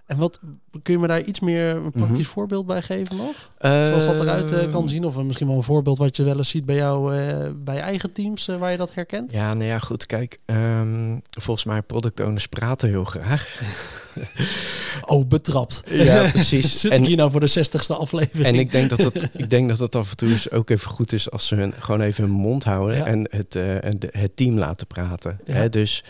[0.05, 0.39] En wat
[0.83, 2.27] kun je me daar iets meer een praktisch Mhm.
[2.33, 3.49] voorbeeld bij geven nog?
[3.59, 5.05] Zoals dat eruit eh, kan zien?
[5.05, 7.79] Of eh, misschien wel een voorbeeld wat je wel eens ziet bij jou eh, bij
[7.79, 9.31] eigen teams eh, waar je dat herkent?
[9.31, 10.05] Ja, nou ja, goed.
[10.05, 13.47] Kijk, ehm, volgens mij product owners praten heel graag.
[15.01, 15.81] Oh, betrapt.
[15.89, 16.79] Ja, precies.
[16.79, 18.45] Zit En- ik hier nou voor de zestigste aflevering?
[18.47, 20.91] En ik denk dat het, ik denk dat het af en toe eens ook even
[20.91, 23.05] goed is als ze hun, gewoon even hun mond houden Ja.
[23.05, 25.39] en het, eh, en de- het team laten praten.
[25.45, 25.53] Ja.
[25.53, 25.69] Hè?
[25.69, 26.03] Dus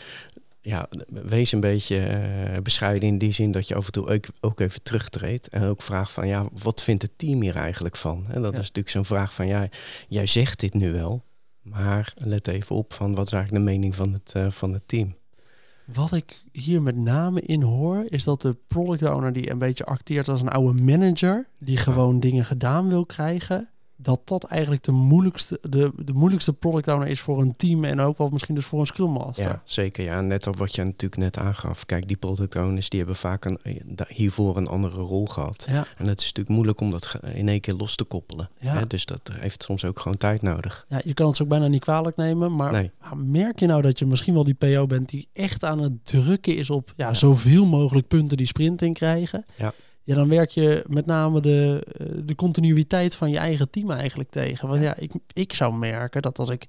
[0.65, 4.25] ja, wees een beetje eh, bescheiden in die zin dat je af en toe ook,
[4.41, 8.25] ook even terugtreedt en ook vraagt van ja, wat vindt het team hier eigenlijk van?
[8.27, 8.59] En dat Ja.
[8.59, 9.67] is natuurlijk zo'n vraag van ja,
[10.07, 11.23] jij zegt dit nu wel,
[11.61, 14.87] maar let even op van wat is eigenlijk de mening van het, eh, van het
[14.87, 15.15] team.
[15.93, 19.85] Wat ik hier met name in hoor, is dat de product owner die een beetje
[19.85, 23.69] acteert als een oude manager, die gewoon dingen gedaan wil krijgen,
[24.03, 27.99] dat dat eigenlijk de moeilijkste, de, de moeilijkste product owner is voor een team en
[27.99, 29.45] ook wel misschien dus voor een Scrum Master.
[29.45, 30.03] Ja, zeker.
[30.03, 31.85] Ja, net op wat je natuurlijk net aangaf.
[31.85, 35.65] Kijk, die product owners die hebben vaak een, eh, hiervoor een andere rol gehad.
[35.69, 38.49] Ja, En het is natuurlijk moeilijk om dat in één keer los te koppelen.
[38.59, 38.73] Ja.
[38.77, 38.87] Hè?
[38.87, 40.85] Dus dat heeft soms ook gewoon tijd nodig.
[40.89, 42.91] ja, je kan het ook bijna niet kwalijk nemen, maar Nee.
[43.15, 46.55] merk je nou dat je misschien wel die PO bent die echt aan het drukken
[46.55, 49.45] is op ja, zoveel mogelijk punten die sprint in krijgen?
[49.55, 49.73] Ja.
[50.03, 54.29] Ja, dan werk je met name de, eh, de continuïteit van je eigen team eigenlijk
[54.29, 54.67] tegen.
[54.67, 56.65] Want ja, ik, ik zou merken dat als ik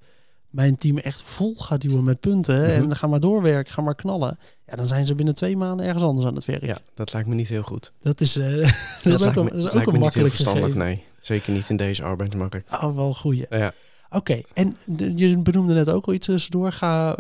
[0.50, 2.70] mijn team echt vol ga duwen met punten Mhm.
[2.70, 4.38] en dan ga maar doorwerken, ga maar knallen.
[4.66, 6.64] Ja, dan zijn ze binnen twee maanden ergens anders aan het werk.
[6.64, 7.92] Ja, dat lijkt me niet heel goed.
[8.02, 8.50] Dat is, eh,
[9.02, 11.02] dat is ook me- een, dat is ook een makkelijk verstandig, nee.
[11.20, 12.72] Zeker niet in deze arbeidsmarkt.
[12.72, 13.46] Oh, wel goeie.
[13.50, 13.72] Ja,
[14.14, 16.72] Oké, en de- je benoemde net ook al iets tussendoor.
[16.72, 17.18] Ga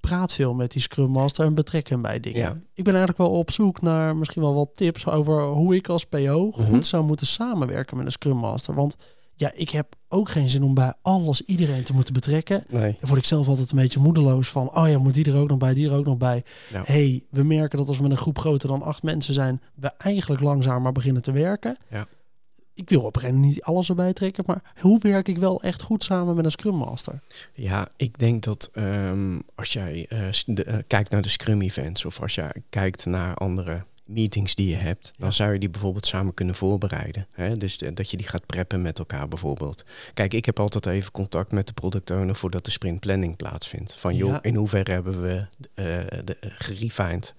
[0.00, 2.40] praat veel met die Scrum Master en betrek hem bij dingen.
[2.40, 2.56] Ja.
[2.74, 6.04] Ik ben eigenlijk wel op zoek naar misschien wel wat tips over hoe ik als
[6.04, 6.82] PO goed Mhm.
[6.82, 8.74] zou moeten samenwerken met een Scrum Master.
[8.74, 8.96] Want
[9.34, 12.64] ja, ik heb ook geen zin om bij alles iedereen te moeten betrekken.
[12.68, 12.96] Nee.
[13.00, 15.48] Dan word ik zelf altijd een beetje moedeloos van, oh ja, moet die er ook
[15.48, 16.44] nog bij, die er ook nog bij.
[16.72, 16.82] Ja.
[16.84, 19.92] hey, we merken dat als we met een groep groter dan acht mensen zijn, we
[19.98, 21.76] eigenlijk langzamer beginnen te werken.
[21.90, 22.06] Ja.
[22.76, 26.04] Ik wil op een niet alles erbij trekken, maar hoe werk ik wel echt goed
[26.04, 27.20] samen met een Scrum Master?
[27.52, 32.04] Ja, ik denk dat ehm, als jij eh, de- eh, kijkt naar de Scrum events
[32.04, 36.06] of als jij kijkt naar andere meetings die je hebt, dan zou je die bijvoorbeeld
[36.06, 37.26] samen kunnen voorbereiden.
[37.32, 37.56] Hè?
[37.56, 39.84] Dus de- dat je die gaat preppen met elkaar bijvoorbeeld.
[40.14, 43.96] Kijk, ik heb altijd even contact met de product owner voordat de sprint planning plaatsvindt.
[43.96, 44.42] Van joh, Ja.
[44.42, 47.34] in hoeverre hebben we eh de, gerefined?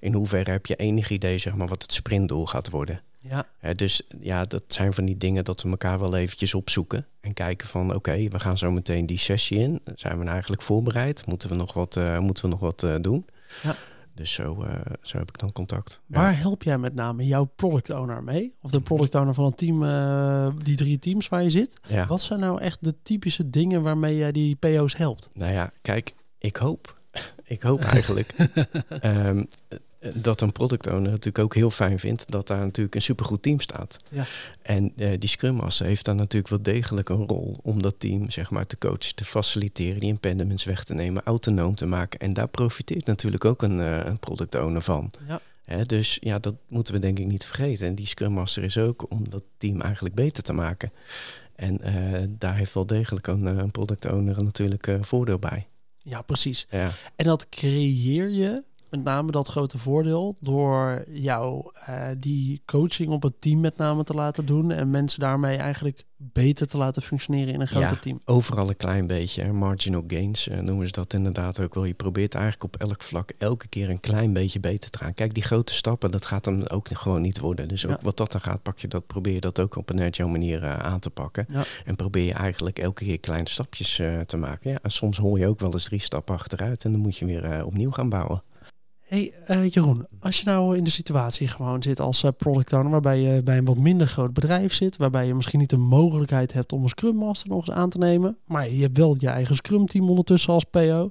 [0.00, 3.00] In hoeverre heb je enig idee zeg maar, wat het sprintdoel gaat worden?
[3.20, 7.06] Ja, Hè, dus ja, dat zijn van die dingen dat we elkaar wel eventjes opzoeken.
[7.20, 9.80] En kijken van oké, we gaan zo meteen die sessie in.
[9.94, 11.26] Zijn we nou eigenlijk voorbereid?
[11.26, 13.26] Moeten we nog wat, eh, moeten we nog wat eh, doen?
[13.62, 13.76] Ja.
[14.14, 16.00] Dus zo, eh, zo heb ik dan contact.
[16.06, 18.54] waar help jij met name jouw product owner mee?
[18.62, 19.80] Of de product owner van een team,
[20.62, 21.80] die drie teams waar je zit?
[21.88, 22.06] Ja.
[22.06, 25.28] Wat zijn nou echt de typische dingen waarmee jij die PO's helpt?
[25.32, 26.97] Nou ja, kijk, ik hoop,
[27.44, 28.34] ik hoop eigenlijk
[28.88, 29.44] ehm,
[29.98, 33.42] eh, dat een product owner natuurlijk ook heel fijn vindt dat daar natuurlijk een supergoed
[33.42, 33.96] team staat.
[34.08, 34.26] Ja.
[34.62, 38.30] En eh, die Scrum Master heeft daar natuurlijk wel degelijk een rol om dat team
[38.30, 42.20] zeg maar te coachen, te faciliteren, die impediments weg te nemen, autonoom te maken.
[42.20, 45.10] En daar profiteert natuurlijk ook een, een product owner van.
[45.28, 45.40] Ja.
[45.64, 47.86] Hè, dus ja, dat moeten we denk ik niet vergeten.
[47.86, 50.92] En die Scrum Master is ook om dat team eigenlijk beter te maken.
[51.54, 55.66] En eh, daar heeft wel degelijk een, een product owner natuurlijk voordeel bij.
[56.08, 56.66] Ja, precies.
[56.70, 56.92] Ja.
[57.16, 63.22] En dat creëer je, met name dat grote voordeel, door jou eh, die coaching op
[63.22, 67.54] het team met name te laten doen en mensen daarmee eigenlijk beter te laten functioneren
[67.54, 67.96] in een groter Ja.
[68.00, 68.20] team.
[68.24, 69.42] Overal een klein beetje.
[69.42, 69.52] Hè.
[69.52, 71.84] Marginal gains eh, noemen ze dat inderdaad ook wel.
[71.84, 75.14] Je probeert eigenlijk op elk vlak elke keer een klein beetje beter te gaan.
[75.14, 77.68] Kijk, die grote stappen, dat gaat hem ook gewoon niet worden.
[77.68, 77.98] Dus ook Ja.
[78.02, 80.62] wat dat dan gaat, pak je dat, probeer je dat ook op een agile manier
[80.62, 81.46] eh, aan te pakken.
[81.48, 81.64] Ja.
[81.84, 84.70] En probeer je eigenlijk elke keer kleine stapjes te maken.
[84.70, 87.24] Ja, en soms hoor je ook wel eens drie stappen achteruit en dan moet je
[87.24, 88.42] weer opnieuw gaan bouwen.
[89.08, 92.90] Hey eh, Jeroen, als je nou in de situatie gewoon zit als eh, product owner,
[92.90, 96.52] waarbij je bij een wat minder groot bedrijf zit, waarbij je misschien niet de mogelijkheid
[96.52, 99.28] hebt om een Scrum Master nog eens aan te nemen, maar je hebt wel je
[99.28, 101.10] eigen Scrum team ondertussen als PO.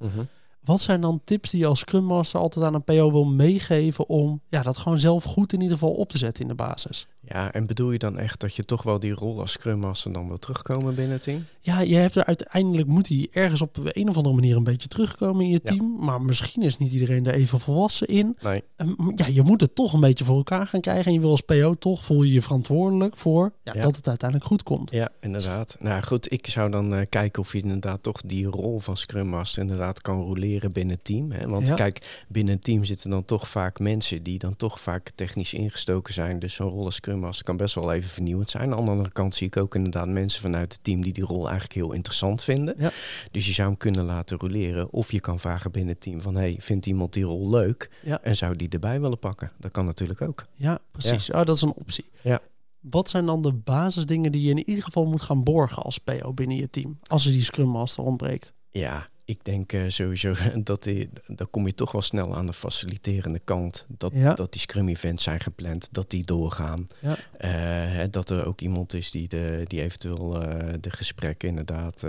[0.63, 4.09] Wat zijn dan tips die je als Scrum Master altijd aan een PO wil meegeven
[4.09, 7.07] om ja, dat gewoon zelf goed in ieder geval op te zetten in de basis?
[7.29, 10.11] Ja, en bedoel je dan echt dat je toch wel die rol als Scrum Master
[10.13, 11.45] dan wil terugkomen binnen het team?
[11.59, 14.87] Ja, je hebt er uiteindelijk moet hij ergens op een of andere manier een beetje
[14.87, 15.71] terugkomen in je Ja.
[15.71, 18.37] team, maar misschien is niet iedereen er even volwassen in.
[18.41, 18.63] Nee.
[18.75, 21.05] Ehm, Ja, je moet het toch een beetje voor elkaar gaan krijgen.
[21.05, 23.81] En je wil als PO toch voel je je verantwoordelijk voor ja, Ja.
[23.81, 24.91] dat het uiteindelijk goed komt.
[24.91, 25.75] Ja, inderdaad.
[25.79, 29.27] Nou goed, ik zou dan eh, kijken of je inderdaad toch die rol van Scrum
[29.27, 31.31] Master inderdaad kan roleren binnen het team.
[31.31, 31.47] Hè?
[31.47, 35.53] Want kijk, binnen een team zitten dan toch vaak mensen die dan toch vaak technisch
[35.53, 36.39] ingestoken zijn.
[36.39, 38.73] Dus zo'n rol als Scrum Master kan best wel even vernieuwend zijn.
[38.73, 41.43] Aan de andere kant zie ik ook inderdaad mensen vanuit het team die die rol
[41.43, 42.75] eigenlijk heel interessant vinden.
[42.77, 42.91] Ja.
[43.31, 44.93] Dus je zou hem kunnen laten roleren.
[44.93, 47.89] Of je kan vragen binnen het team van, hey, vindt iemand die rol leuk?
[48.03, 48.21] Ja.
[48.21, 49.51] En zou die erbij willen pakken?
[49.57, 50.45] Dat kan natuurlijk ook.
[50.53, 51.31] Ja, precies.
[51.31, 52.09] Oh, dat is een optie.
[52.21, 52.39] Ja.
[52.79, 56.33] Wat zijn dan de basisdingen die je in ieder geval moet gaan borgen als PO
[56.33, 56.99] binnen je team?
[57.07, 58.53] Als er die Scrum Master ontbreekt.
[58.69, 62.53] Ja, ik denk eh, sowieso dat die, dan kom je toch wel snel aan de
[62.53, 63.85] faciliterende kant.
[63.97, 64.33] Dat, Ja.
[64.33, 66.87] dat die scrum events zijn gepland, dat die doorgaan.
[66.99, 67.17] Ja.
[67.37, 67.49] Eh,
[67.97, 72.05] hè, dat er ook iemand is die, de, die eventueel eh, de gesprekken inderdaad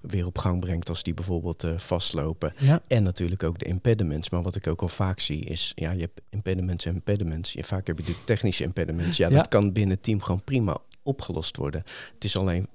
[0.00, 2.52] weer op gang brengt als die bijvoorbeeld vastlopen.
[2.58, 2.82] Ja.
[2.86, 4.30] En natuurlijk ook de impediments.
[4.30, 7.52] Maar wat ik ook al vaak zie is, ja, je hebt impediments en impediments.
[7.52, 9.16] Ja, vaak heb je de technische impediments.
[9.16, 11.82] Ja, dat kan binnen het team gewoon prima opgelost worden.
[12.14, 12.66] Het is alleen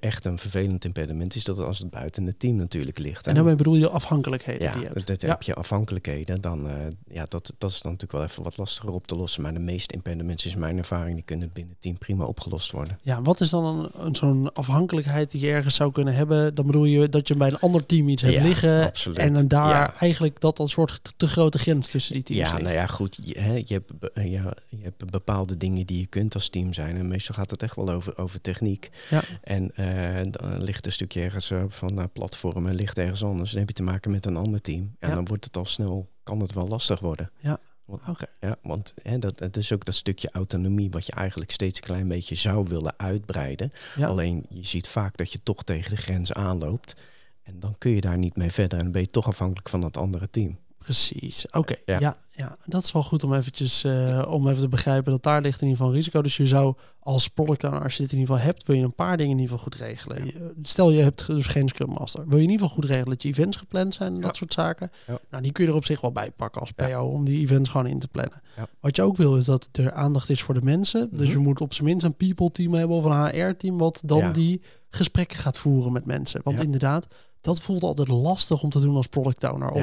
[0.00, 3.26] echt een vervelend impediment, is dat als het buiten het team natuurlijk ligt.
[3.26, 5.06] En daarmee bedoel je de afhankelijkheden ja, die je hebt.
[5.06, 5.28] dat Ja.
[5.28, 6.40] heb je afhankelijkheden.
[6.40, 6.74] Dan, eh,
[7.08, 9.42] ja, dat, dat is dan natuurlijk wel even wat lastiger op te lossen.
[9.42, 12.98] Maar de meeste impediments, is mijn ervaring, die kunnen binnen het team prima opgelost worden.
[13.02, 16.54] Ja, wat is dan een, een zo'n afhankelijkheid die je ergens zou kunnen hebben?
[16.54, 18.84] Dan bedoel je dat je bij een ander team iets hebt Ja, liggen.
[18.86, 19.18] absoluut.
[19.18, 22.50] En dan daar eigenlijk dat een soort te, te grote grens tussen die teams Ja,
[22.50, 22.62] ligt.
[22.62, 23.18] nou ja, goed.
[23.22, 26.72] Je, hè, je, hebt, eh, ja, je hebt bepaalde dingen die je kunt als team
[26.72, 26.96] zijn.
[26.96, 28.90] En meestal gaat het echt wel over, over techniek.
[29.10, 29.22] Ja.
[29.42, 33.50] En eh, dan ligt een stukje ergens eh, van eh, platformen, ligt ergens anders.
[33.50, 34.94] Dan heb je te maken met een ander team.
[34.98, 35.14] En Ja.
[35.14, 37.30] dan wordt het al snel, kan het wel lastig worden.
[37.38, 37.58] Ja.
[37.84, 38.26] Want, Oké.
[38.40, 41.84] ja, want hè, dat, het is ook dat stukje autonomie wat je eigenlijk steeds een
[41.84, 43.72] klein beetje zou willen uitbreiden.
[43.96, 44.06] Ja.
[44.08, 46.94] Alleen je ziet vaak dat je toch tegen de grens aanloopt.
[47.42, 48.78] En dan kun je daar niet mee verder.
[48.78, 50.58] En dan ben je toch afhankelijk van dat andere team.
[50.86, 51.46] Precies.
[51.50, 51.74] Oké.
[51.84, 51.98] Ja.
[52.00, 52.16] Ja.
[52.30, 55.60] Ja, dat is wel goed om eventjes eh, om even te begrijpen dat daar ligt
[55.60, 56.22] in ieder geval een risico.
[56.22, 58.82] Dus je zou als product owner, als je dit in ieder geval hebt, wil je
[58.82, 60.52] een paar dingen in ieder geval goed regelen.
[60.62, 63.22] Stel je hebt dus geen Scrum Master, wil je in ieder geval goed regelen dat
[63.22, 64.22] je events gepland zijn en Ja.
[64.26, 64.90] dat soort zaken.
[65.30, 67.70] Nou, die kun je er op zich wel bij pakken als PO om die events
[67.70, 68.42] gewoon in te plannen.
[68.80, 71.08] Wat je ook wil is dat er aandacht is voor de mensen.
[71.10, 71.30] Dus Mhm.
[71.30, 74.32] je moet op zijn minst een people team hebben of een HR team wat dan
[74.32, 76.40] die gesprekken gaat voeren met mensen.
[76.44, 77.06] Want inderdaad,
[77.40, 79.70] dat voelt altijd lastig om te doen als product owner.
[79.70, 79.80] Om.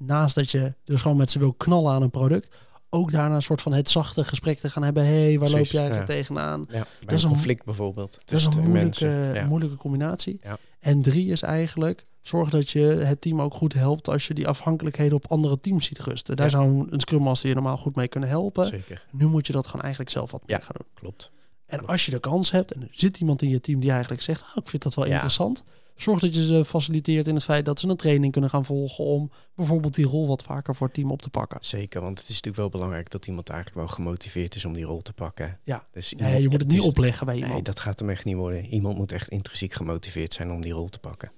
[0.00, 2.56] Naast dat je dus gewoon met ze wil knallen aan een product,
[2.90, 5.04] ook daarna een soort van het zachte gesprek te gaan hebben.
[5.04, 6.14] hey, waar loop Precies, eigenlijk ja.
[6.14, 6.66] tegenaan?
[6.68, 8.12] Ja, bij is een conflict bijvoorbeeld.
[8.12, 9.34] Dat is tussen een moeilijke, mensen.
[9.34, 9.46] Ja.
[9.46, 10.40] moeilijke combinatie.
[10.80, 14.48] En drie is eigenlijk zorg dat je het team ook goed helpt als je die
[14.48, 16.36] afhankelijkheden op andere teams ziet rusten.
[16.36, 18.66] Daar zou een Scrum Master je normaal goed mee kunnen helpen.
[18.66, 20.86] Zeker, Nu moet je dat gewoon eigenlijk zelf wat meer gaan doen.
[20.94, 21.32] klopt.
[21.66, 24.22] En als je de kans hebt en er zit iemand in je team die eigenlijk
[24.22, 25.62] zegt, nou, ik vind dat wel interessant.
[26.02, 29.04] Zorg dat je ze faciliteert in het feit dat ze een training kunnen gaan volgen
[29.04, 31.58] om bijvoorbeeld die rol wat vaker voor het team op te pakken.
[31.60, 34.84] Zeker, want het is natuurlijk wel belangrijk dat iemand eigenlijk wel gemotiveerd is om die
[34.84, 35.58] rol te pakken.
[35.64, 35.86] Ja.
[35.92, 37.52] Dus Nee, je moet het niet is- opleggen bij iemand.
[37.52, 38.64] Nee, dat gaat hem echt niet worden.
[38.66, 41.30] Iemand moet echt intrinsiek gemotiveerd zijn om die rol te pakken.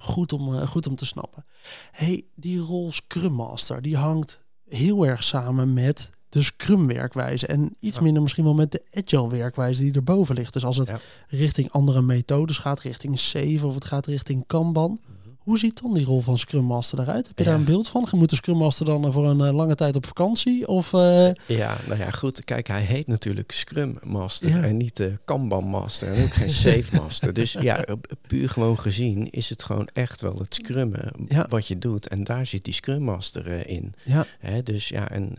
[0.00, 1.44] Goed om, eh, goed om te snappen.
[1.92, 7.46] hey, die rol Scrum Master, die hangt heel erg samen met de Scrum werkwijze.
[7.46, 8.02] En iets Ja.
[8.02, 10.52] minder misschien wel met de Agile werkwijze die erboven ligt.
[10.52, 11.00] Dus als het Ja.
[11.28, 15.00] richting andere methodes gaat, richting Safe of het gaat richting Kanban.
[15.48, 17.26] Hoe ziet dan die rol van Scrum Master eruit?
[17.28, 18.08] Heb je daar een beeld van?
[18.10, 20.66] Moet de Scrum Master dan voor een eh, lange tijd op vakantie?
[20.68, 22.44] Of eh, Ja, nou ja, goed.
[22.44, 24.62] Kijk, hij heet natuurlijk Scrum Master Ja.
[24.62, 27.32] en niet de Kanban Master en ook geen Safe Master.
[27.32, 27.84] Dus ja,
[28.26, 31.46] puur gewoon gezien is het gewoon echt wel het scrummen Ja.
[31.48, 32.08] wat je doet.
[32.08, 33.94] En daar zit die Scrum Master eh, in.
[34.04, 35.34] ja, Hè, dus ja, en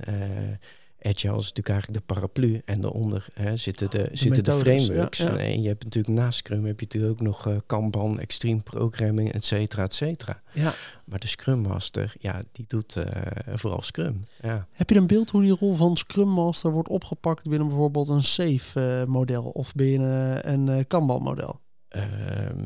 [1.01, 2.62] Agile is natuurlijk eigenlijk de paraplu.
[2.65, 5.17] En daaronder hè, zitten, de, zitten de frameworks.
[5.17, 5.38] ja, ja.
[5.38, 9.31] En, je hebt natuurlijk naast Scrum heb je natuurlijk ook nog eh, Kanban, Extreme Programming,
[9.31, 10.41] et cetera, et cetera.
[10.53, 10.73] ja.
[11.05, 13.05] Maar de Scrum Master, ja, die doet eh,
[13.55, 14.23] vooral Scrum.
[14.41, 14.67] Ja.
[14.71, 18.23] Heb je een beeld hoe die rol van Scrum Master wordt opgepakt binnen bijvoorbeeld een
[18.23, 21.49] Safe eh, model of binnen een Kanban model?
[21.49, 21.68] Ehm,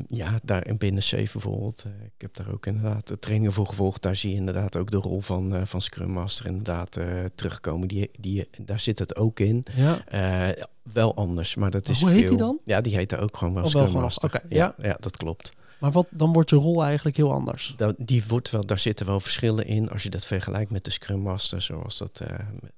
[0.08, 1.82] ja, daar in binnen Safe bijvoorbeeld.
[1.86, 4.02] eh, ik heb daar ook inderdaad de trainingen voor gevolgd.
[4.02, 7.88] Daar zie je inderdaad ook de rol van, eh, van Scrum Master inderdaad eh, terugkomen.
[7.88, 9.64] Die, die, daar zit het ook in.
[9.76, 10.54] Ja.
[10.92, 12.28] Wel anders, maar dat Maar is hoe heet veel...
[12.28, 12.58] die dan?
[12.64, 14.24] Ja, die heet ook gewoon wel Oh, wel Scrum gewoon, Master.
[14.34, 15.52] oké, ja, ja, dat klopt.
[15.78, 17.76] Maar wat, dan wordt je rol eigenlijk heel anders.
[17.96, 21.20] Die wordt wel, daar zitten wel verschillen in als je dat vergelijkt met de Scrum
[21.20, 22.20] Master, zoals dat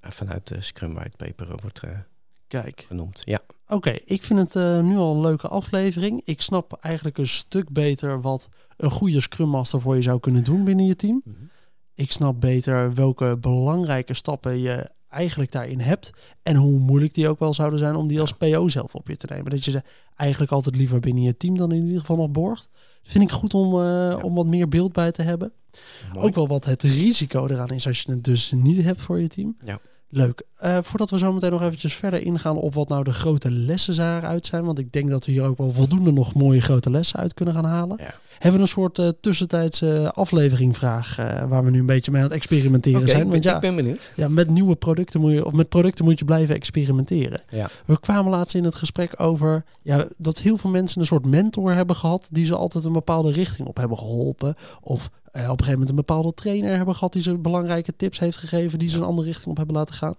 [0.00, 1.80] vanuit de Scrum White Paper wordt
[2.46, 3.22] Kijk, genoemd.
[3.24, 6.20] Ja, oké, ik vind het eh, nu al een leuke aflevering.
[6.24, 10.44] Ik snap eigenlijk een stuk beter wat een goede Scrum Master voor je zou kunnen
[10.44, 11.22] doen binnen je team.
[11.94, 16.10] Ik snap beter welke belangrijke stappen je eigenlijk daarin hebt.
[16.42, 19.16] En hoe moeilijk die ook wel zouden zijn om die als PO zelf op je
[19.16, 19.50] te nemen.
[19.50, 19.82] Dat je ze
[20.16, 22.68] eigenlijk altijd liever binnen je team dan in ieder geval nog borgt.
[23.02, 25.52] Vind ik goed om, eh, om wat meer beeld bij te hebben.
[26.12, 26.26] Mooi.
[26.26, 29.28] Ook wel wat het risico eraan is als je het dus niet hebt voor je
[29.28, 29.56] team.
[29.64, 29.80] Ja.
[30.08, 30.42] Leuk.
[30.56, 33.96] Eh, voordat we zo meteen nog eventjes verder ingaan op wat nou de grote lessen
[33.96, 34.64] daaruit zijn.
[34.64, 37.54] Want ik denk dat we hier ook wel voldoende nog mooie grote lessen uit kunnen
[37.54, 37.96] gaan halen.
[38.00, 38.14] Ja.
[38.32, 42.26] Hebben we een soort eh, tussentijdse afleveringvraag eh, waar we nu een beetje mee aan
[42.26, 43.30] het experimenteren zijn.
[43.30, 44.12] Want ja, ik ben benieuwd.
[44.14, 47.40] ja, met nieuwe producten moet je, of met producten moet je blijven experimenteren.
[47.48, 47.68] Ja.
[47.84, 51.72] We kwamen laatst in het gesprek over ja, dat heel veel mensen een soort mentor
[51.72, 54.54] hebben gehad die ze altijd een bepaalde richting op hebben geholpen.
[54.80, 55.10] Of
[55.42, 58.78] op een gegeven moment een bepaalde trainer hebben gehad die ze belangrijke tips heeft gegeven
[58.78, 60.16] die ze een andere richting op hebben laten gaan.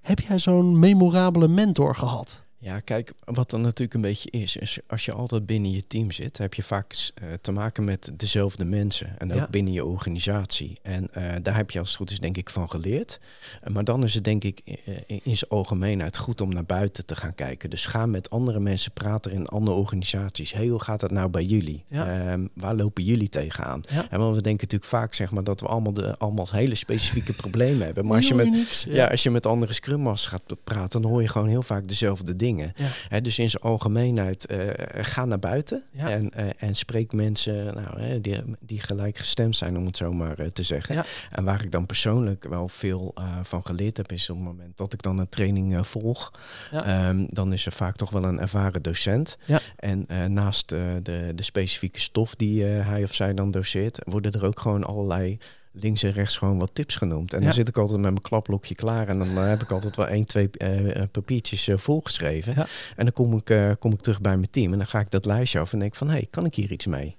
[0.00, 2.46] Heb jij zo'n memorabele mentor gehad?
[2.60, 6.10] Ja, kijk, wat dan natuurlijk een beetje is, is als je altijd binnen je team
[6.10, 9.18] zit, heb je vaak eh, te maken met dezelfde mensen.
[9.18, 9.48] En ook Ja.
[9.50, 10.78] binnen je organisatie.
[10.82, 13.20] En eh, daar heb je als het goed is denk ik van geleerd.
[13.62, 17.06] Eh, maar dan is het denk ik in, in zijn algemeenheid goed om naar buiten
[17.06, 17.70] te gaan kijken.
[17.70, 20.52] Dus ga met andere mensen praten in andere organisaties.
[20.52, 21.84] Hey, hoe gaat dat nou bij jullie?
[21.88, 22.30] Ja.
[22.30, 23.80] Ehm, waar lopen jullie tegenaan?
[23.90, 24.06] Ja.
[24.10, 27.32] En want we denken natuurlijk vaak zeg maar, dat we allemaal, de, allemaal hele specifieke
[27.32, 28.06] problemen hebben.
[28.06, 31.22] Maar als je met, ja, als je met andere Scrum Masters gaat praten, dan hoor
[31.22, 32.46] je gewoon heel vaak dezelfde dingen.
[32.56, 32.72] Ja.
[33.08, 34.58] Hè, dus in zijn algemeenheid, eh,
[35.04, 36.10] ga naar buiten Ja.
[36.10, 40.38] en, eh, en spreek mensen nou, hè, die, die gelijkgestemd zijn, om het zo maar
[40.38, 40.94] eh, te zeggen.
[40.94, 41.04] Ja.
[41.30, 44.92] En waar ik dan persoonlijk wel veel van geleerd heb, is op het moment dat
[44.92, 46.32] ik dan een training volg,
[46.72, 49.38] ehm, dan is er vaak toch wel een ervaren docent.
[49.44, 49.60] Ja.
[49.76, 54.60] En naast de, de specifieke stof die hij of zij dan doseert, worden er ook
[54.60, 55.38] gewoon allerlei
[55.72, 57.32] links en rechts gewoon wat tips genoemd.
[57.32, 57.44] En Ja.
[57.44, 60.08] dan zit ik altijd met mijn klapblokje klaar en dan eh, heb ik altijd wel
[60.08, 62.52] één, twee eh, papiertjes volgeschreven.
[62.56, 62.66] Ja.
[62.96, 65.24] En dan kom ik, kom ik terug bij mijn team en dan ga ik dat
[65.26, 67.16] lijstje af en denk van, hé, hey, kan ik hier iets mee?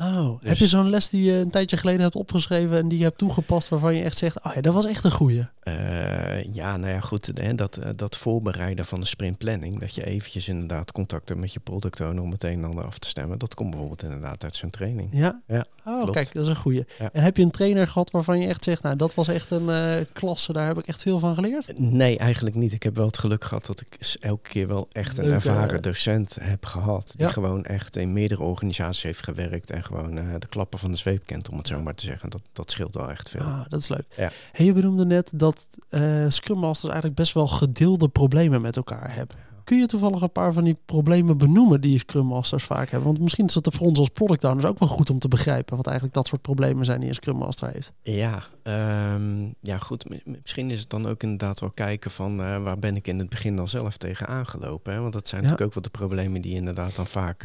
[0.00, 2.98] Oh, heb Dus- je zo'n les die je een tijdje geleden hebt opgeschreven en die
[2.98, 5.46] je hebt toegepast waarvan je echt zegt, oh ja, dat was echt een goeie.
[5.60, 7.30] Eh, ja, nou ja, goed.
[7.34, 9.78] Hè, dat, eh, dat voorbereiden van de sprintplanning.
[9.80, 12.84] Dat je eventjes inderdaad contact hebt met je product owner om het een en ander
[12.86, 13.38] af te stemmen.
[13.38, 15.08] Dat komt bijvoorbeeld inderdaad uit zo'n training.
[15.12, 15.40] Ja?
[15.46, 16.12] Ja, Oh, klopt.
[16.12, 16.84] kijk, dat is een goeie.
[16.98, 17.10] Ja.
[17.12, 19.68] En heb je een trainer gehad waarvan je echt zegt, nou, dat was echt een
[19.70, 21.78] eh, klasse, daar heb ik echt veel van geleerd?
[21.78, 22.72] Nee, eigenlijk niet.
[22.72, 26.36] Ik heb wel het geluk gehad dat ik elke keer wel echt een ervaren docent
[26.40, 27.12] heb gehad.
[27.16, 27.32] Die Ja.
[27.32, 29.70] gewoon echt in meerdere organisaties heeft gewerkt.
[29.70, 32.30] En gewoon eh, de klappen van de zweep kent, om het zo maar te zeggen.
[32.30, 33.40] Dat, dat scheelt wel echt veel.
[33.40, 34.06] Ah, dat is leuk.
[34.16, 34.30] Ja.
[34.52, 39.14] Hey, je benoemde net dat eh Scrum Masters eigenlijk best wel gedeelde problemen met elkaar
[39.14, 39.36] hebben.
[39.64, 43.08] Kun je toevallig een paar van die problemen benoemen die Scrum Masters vaak hebben?
[43.08, 45.76] Want misschien is dat voor ons als product owners ook wel goed om te begrijpen
[45.76, 47.92] wat eigenlijk dat soort problemen zijn die een Scrum Master heeft.
[48.02, 50.24] Ja, ehm, ja goed.
[50.24, 53.28] Misschien is het dan ook inderdaad wel kijken van eh, waar ben ik in het
[53.28, 54.92] begin dan zelf tegen aangelopen.
[54.92, 55.00] Hè?
[55.00, 55.48] Want dat zijn Ja.
[55.48, 57.42] natuurlijk ook wel de problemen die inderdaad dan vaak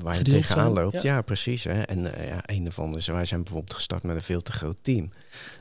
[0.00, 1.02] waar je tegenaan loopt.
[1.02, 1.14] ja.
[1.14, 1.64] Ja, precies.
[1.64, 1.82] Hè?
[1.82, 4.76] En eh, ja, een daarvan is, wij zijn bijvoorbeeld gestart met een veel te groot
[4.82, 5.10] team.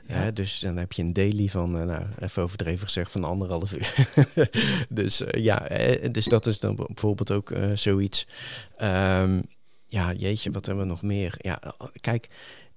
[0.07, 0.13] Ja.
[0.13, 0.33] Hè?
[0.33, 3.93] Dus dan heb je een daily van, eh, nou, even overdreven gezegd, van anderhalf uur.
[4.89, 5.67] dus eh, ja,
[6.11, 8.27] dus dat is dan bijvoorbeeld ook zoiets.
[8.77, 9.41] Ehm,
[9.87, 11.35] ja, jeetje, wat hebben we nog meer?
[11.37, 11.61] Ja,
[11.99, 12.29] kijk,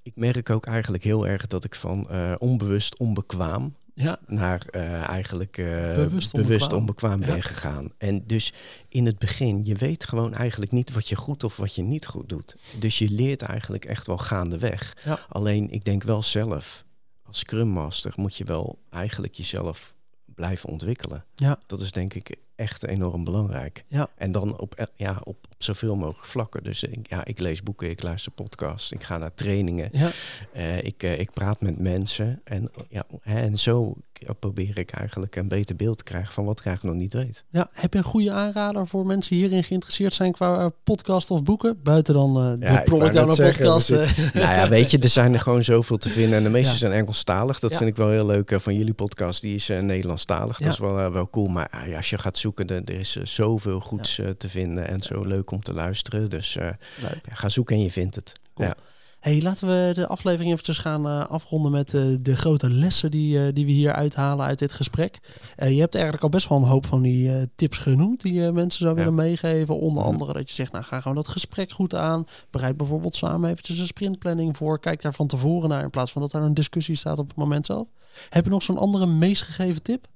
[0.02, 5.58] ik merk ook eigenlijk heel erg dat ik van onbewust onbekwaam Ja, naar eh, eigenlijk
[5.58, 7.20] eh, Bewust bewust, onbekwaam.
[7.20, 7.26] Ja.
[7.26, 7.92] ben gegaan.
[7.98, 8.52] En dus
[8.88, 12.06] in het begin, je weet gewoon eigenlijk niet wat je goed of wat je niet
[12.06, 12.56] goed doet.
[12.78, 14.96] Dus je leert eigenlijk echt wel gaandeweg.
[15.04, 15.18] Ja.
[15.28, 16.84] Alleen ik denk wel zelf,
[17.22, 19.94] als Scrum Master moet je wel eigenlijk jezelf
[20.34, 21.24] blijven ontwikkelen.
[21.34, 21.58] Ja.
[21.66, 23.84] Dat is denk ik echt enorm belangrijk.
[23.86, 24.08] Ja.
[24.16, 26.64] En dan op, e- ja, op, op zoveel mogelijk vlakken.
[26.64, 29.88] Dus ik, ja, ik lees boeken, ik luister podcasts, ik ga naar trainingen.
[29.92, 30.10] ja.
[30.52, 33.94] Eh, ik, eh, ik praat met mensen en, ja, en zo
[34.38, 37.44] probeer ik eigenlijk een beter beeld te krijgen van wat ik eigenlijk nog niet weet.
[37.50, 37.68] ja.
[37.72, 41.42] Heb je een goede aanrader voor mensen die hierin geïnteresseerd zijn qua eh, podcast of
[41.42, 41.82] boeken?
[41.82, 43.90] Buiten dan eh, de Ja, Product Owner zeggen, podcast.
[43.90, 44.18] eh.
[44.34, 46.78] nou ja, weet je, er zijn er gewoon zoveel te vinden en de meeste Ja.
[46.78, 47.58] zijn Engelstalig.
[47.58, 49.40] Dat vind ik wel heel leuk eh, van jullie podcast.
[49.42, 50.58] Die is eh, Nederlandstalig.
[50.58, 51.46] Dat is wel, eh, wel cool.
[51.48, 55.00] Maar ah, ja, als je gaat er, is eh, zoveel goeds eh, te vinden en
[55.00, 56.30] zo leuk om te luisteren.
[56.30, 56.68] Dus eh,
[57.28, 58.32] ga zoeken en je vindt het.
[58.54, 58.68] Cool.
[58.68, 58.74] Ja.
[59.20, 63.70] Hey, laten we de aflevering eventjes gaan afronden met de grote lessen die, die we
[63.72, 65.18] hier uithalen uit dit gesprek.
[65.56, 68.80] Je hebt eigenlijk al best wel een hoop van die tips genoemd die je mensen
[68.84, 68.98] zou Ja.
[68.98, 69.78] willen meegeven.
[69.78, 70.12] Onder Mhm.
[70.12, 72.24] andere dat je zegt, nou ga gewoon dat gesprek goed aan.
[72.50, 74.80] Bereid bijvoorbeeld samen eventjes een sprintplanning voor.
[74.80, 77.36] Kijk daar van tevoren naar in plaats van dat er een discussie staat op het
[77.36, 77.88] moment zelf.
[78.28, 80.06] Heb je nog zo'n andere meest gegeven tip?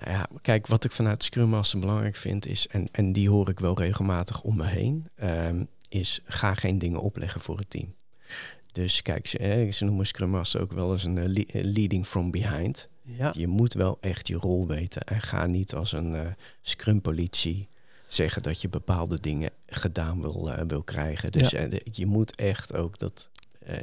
[0.00, 3.48] Nou ja, kijk, wat ik vanuit Scrum Master belangrijk vind is, en, en die hoor
[3.48, 7.94] ik wel regelmatig om me heen, ehm, is ga geen dingen opleggen voor het team.
[8.72, 12.30] Dus kijk, ze, ze noemen Scrum Master ook wel eens een eh, le- leading from
[12.30, 12.88] behind.
[13.02, 16.26] Ja, Je moet wel echt je rol weten en ga niet als een eh
[16.62, 17.68] Scrum politie
[18.06, 21.32] zeggen dat je bepaalde dingen gedaan wil, eh, wil krijgen.
[21.32, 21.68] Dus Ja.
[21.84, 23.30] je moet echt ook dat,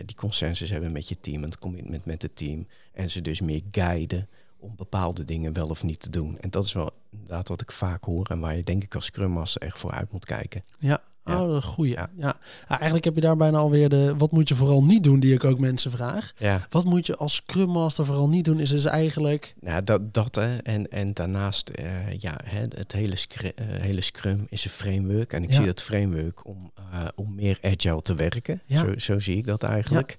[0.05, 2.67] die consensus hebben met je team en het commitment met het team.
[2.93, 4.27] En ze dus meer guiden
[4.63, 6.37] om bepaalde dingen wel of niet te doen.
[6.39, 9.05] En dat is wel inderdaad wat ik vaak hoor en waar je denk ik als
[9.05, 10.61] Scrum Master echt voor uit moet kijken.
[10.79, 11.01] ja.
[11.25, 11.43] Ja.
[11.43, 11.91] Oh, goeie.
[11.91, 12.09] Ja.
[12.17, 12.37] Ja.
[12.69, 15.33] Ja, eigenlijk heb je daar bijna alweer de wat moet je vooral niet doen die
[15.33, 16.33] ik ook mensen vraag.
[16.37, 18.59] Ja, Wat moet je als Scrum Master vooral niet doen?
[18.59, 19.55] Is dus eigenlijk.
[19.59, 20.57] nou, dat, dat hè.
[20.57, 25.33] En, en daarnaast, eh, ja, hè, het hele, scr- eh, hele Scrum is een framework.
[25.33, 25.55] En ik Ja.
[25.55, 28.61] zie dat framework om, eh, om meer agile te werken.
[28.65, 28.77] Ja.
[28.85, 30.17] Zo, zo zie ik dat eigenlijk.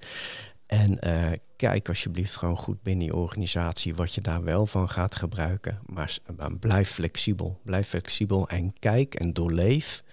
[0.66, 0.98] En
[1.64, 5.81] kijk alsjeblieft gewoon goed binnen je organisatie wat je daar wel van gaat gebruiken.
[5.87, 6.18] Maar
[6.61, 7.61] blijf flexibel.
[7.62, 10.05] Blijf flexibel en kijk en doorleef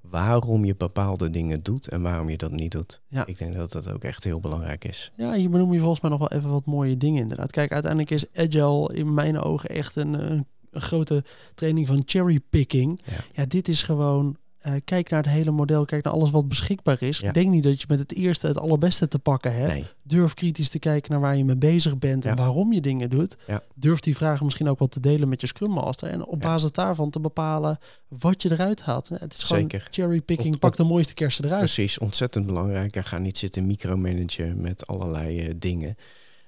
[0.00, 3.00] waarom je bepaalde dingen doet en waarom je dat niet doet.
[3.08, 3.26] Ja.
[3.26, 5.12] Ik denk dat dat ook echt heel belangrijk is.
[5.16, 7.50] Ja, hier benoem je volgens mij nog wel even wat mooie dingen inderdaad.
[7.50, 13.00] Kijk, uiteindelijk is Agile in mijn ogen echt een grote training van cherrypicking.
[13.04, 13.12] Ja.
[13.32, 14.36] Ja, dit is gewoon.
[14.60, 17.18] Eh, kijk naar het hele model, kijk naar alles wat beschikbaar is.
[17.18, 17.32] Ja.
[17.32, 19.72] Denk niet dat je met het eerste het allerbeste te pakken hebt.
[19.72, 23.10] Nee, Durf kritisch te kijken naar waar je mee bezig bent en waarom je dingen
[23.10, 23.36] doet.
[23.46, 23.62] Ja.
[23.74, 26.10] Durf die vragen misschien ook wel te delen met je Scrum Master.
[26.10, 29.08] En op basis daarvan te bepalen wat je eruit haalt.
[29.08, 29.88] Het is gewoon Zeker.
[29.90, 31.60] cherrypicking, pak de mooiste kersen eruit.
[31.60, 32.96] Precies, ontzettend belangrijk.
[32.96, 35.96] En ga niet zitten micromanagen met allerlei eh, dingen.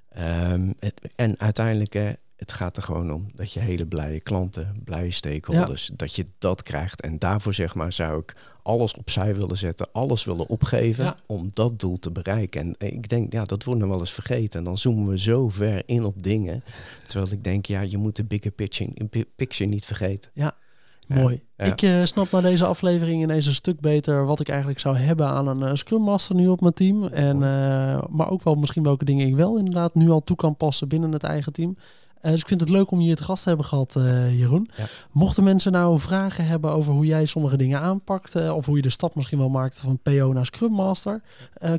[0.08, 2.08] Ehm, het, en uiteindelijk, eh,
[2.42, 6.62] het gaat er gewoon om dat je hele blije klanten, blije stakeholders, dat je dat
[6.62, 7.00] krijgt.
[7.00, 11.16] En daarvoor zeg maar zou ik alles opzij willen zetten, alles willen opgeven Ja.
[11.26, 12.60] om dat doel te bereiken.
[12.60, 14.58] En ik denk, ja, dat wordt nog wel eens vergeten.
[14.58, 16.64] En dan zoomen we zo ver in op dingen.
[17.02, 20.30] Terwijl ik denk, ja, je moet de bigger picture, picture niet vergeten.
[20.34, 20.54] Ja.
[21.06, 21.42] Mooi.
[21.56, 21.64] Ja.
[21.64, 25.26] Ik eh, snap na deze aflevering ineens een stuk beter wat ik eigenlijk zou hebben
[25.26, 27.04] aan een eh, Scrum Master nu op mijn team.
[27.04, 30.56] En, eh, maar ook wel misschien welke dingen ik wel inderdaad nu al toe kan
[30.56, 31.76] passen binnen het eigen team.
[32.22, 34.38] Eh, dus ik vind het leuk om je hier te gast te hebben gehad, eh,
[34.38, 34.68] Jeroen.
[34.76, 34.84] Ja.
[35.10, 38.82] Mochten mensen nou vragen hebben over hoe jij sommige dingen aanpakt, eh, of hoe je
[38.82, 41.22] de stap misschien wel maakt van PO naar Scrum Master,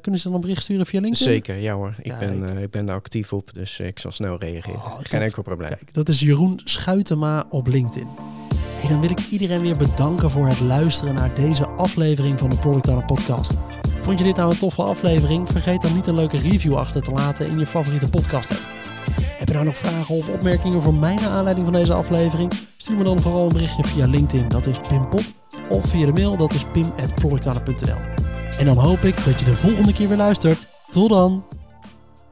[0.02, 1.32] kunnen ze dan een bericht sturen via LinkedIn?
[1.32, 1.96] Zeker, ja hoor.
[2.02, 2.60] Ik ben, Kijk.
[2.60, 4.76] ik ben daar actief op, dus ik zal snel reageren.
[4.76, 4.98] Oh.
[5.00, 5.70] Geen enkel probleem.
[5.70, 8.08] Kijk, dat is Jeroen Schuitema op LinkedIn.
[8.56, 12.56] Hey, dan wil ik iedereen weer bedanken voor het luisteren naar deze aflevering van de
[12.56, 13.54] Product Owner Podcast.
[14.02, 15.50] Vond je dit nou een toffe aflevering?
[15.50, 18.83] Vergeet dan niet een leuke review achter te laten in je favoriete podcast app.
[19.44, 22.52] Heb je nou nog vragen of opmerkingen voor mij naar aanleiding van deze aflevering?
[22.78, 25.34] Stuur me dan vooral een berichtje via LinkedIn, dat is Pimpot.
[25.70, 27.98] Of via de mail, dat is pim.productowner.nl.
[28.60, 30.68] En dan hoop ik dat je de volgende keer weer luistert.
[30.90, 31.44] Tot dan!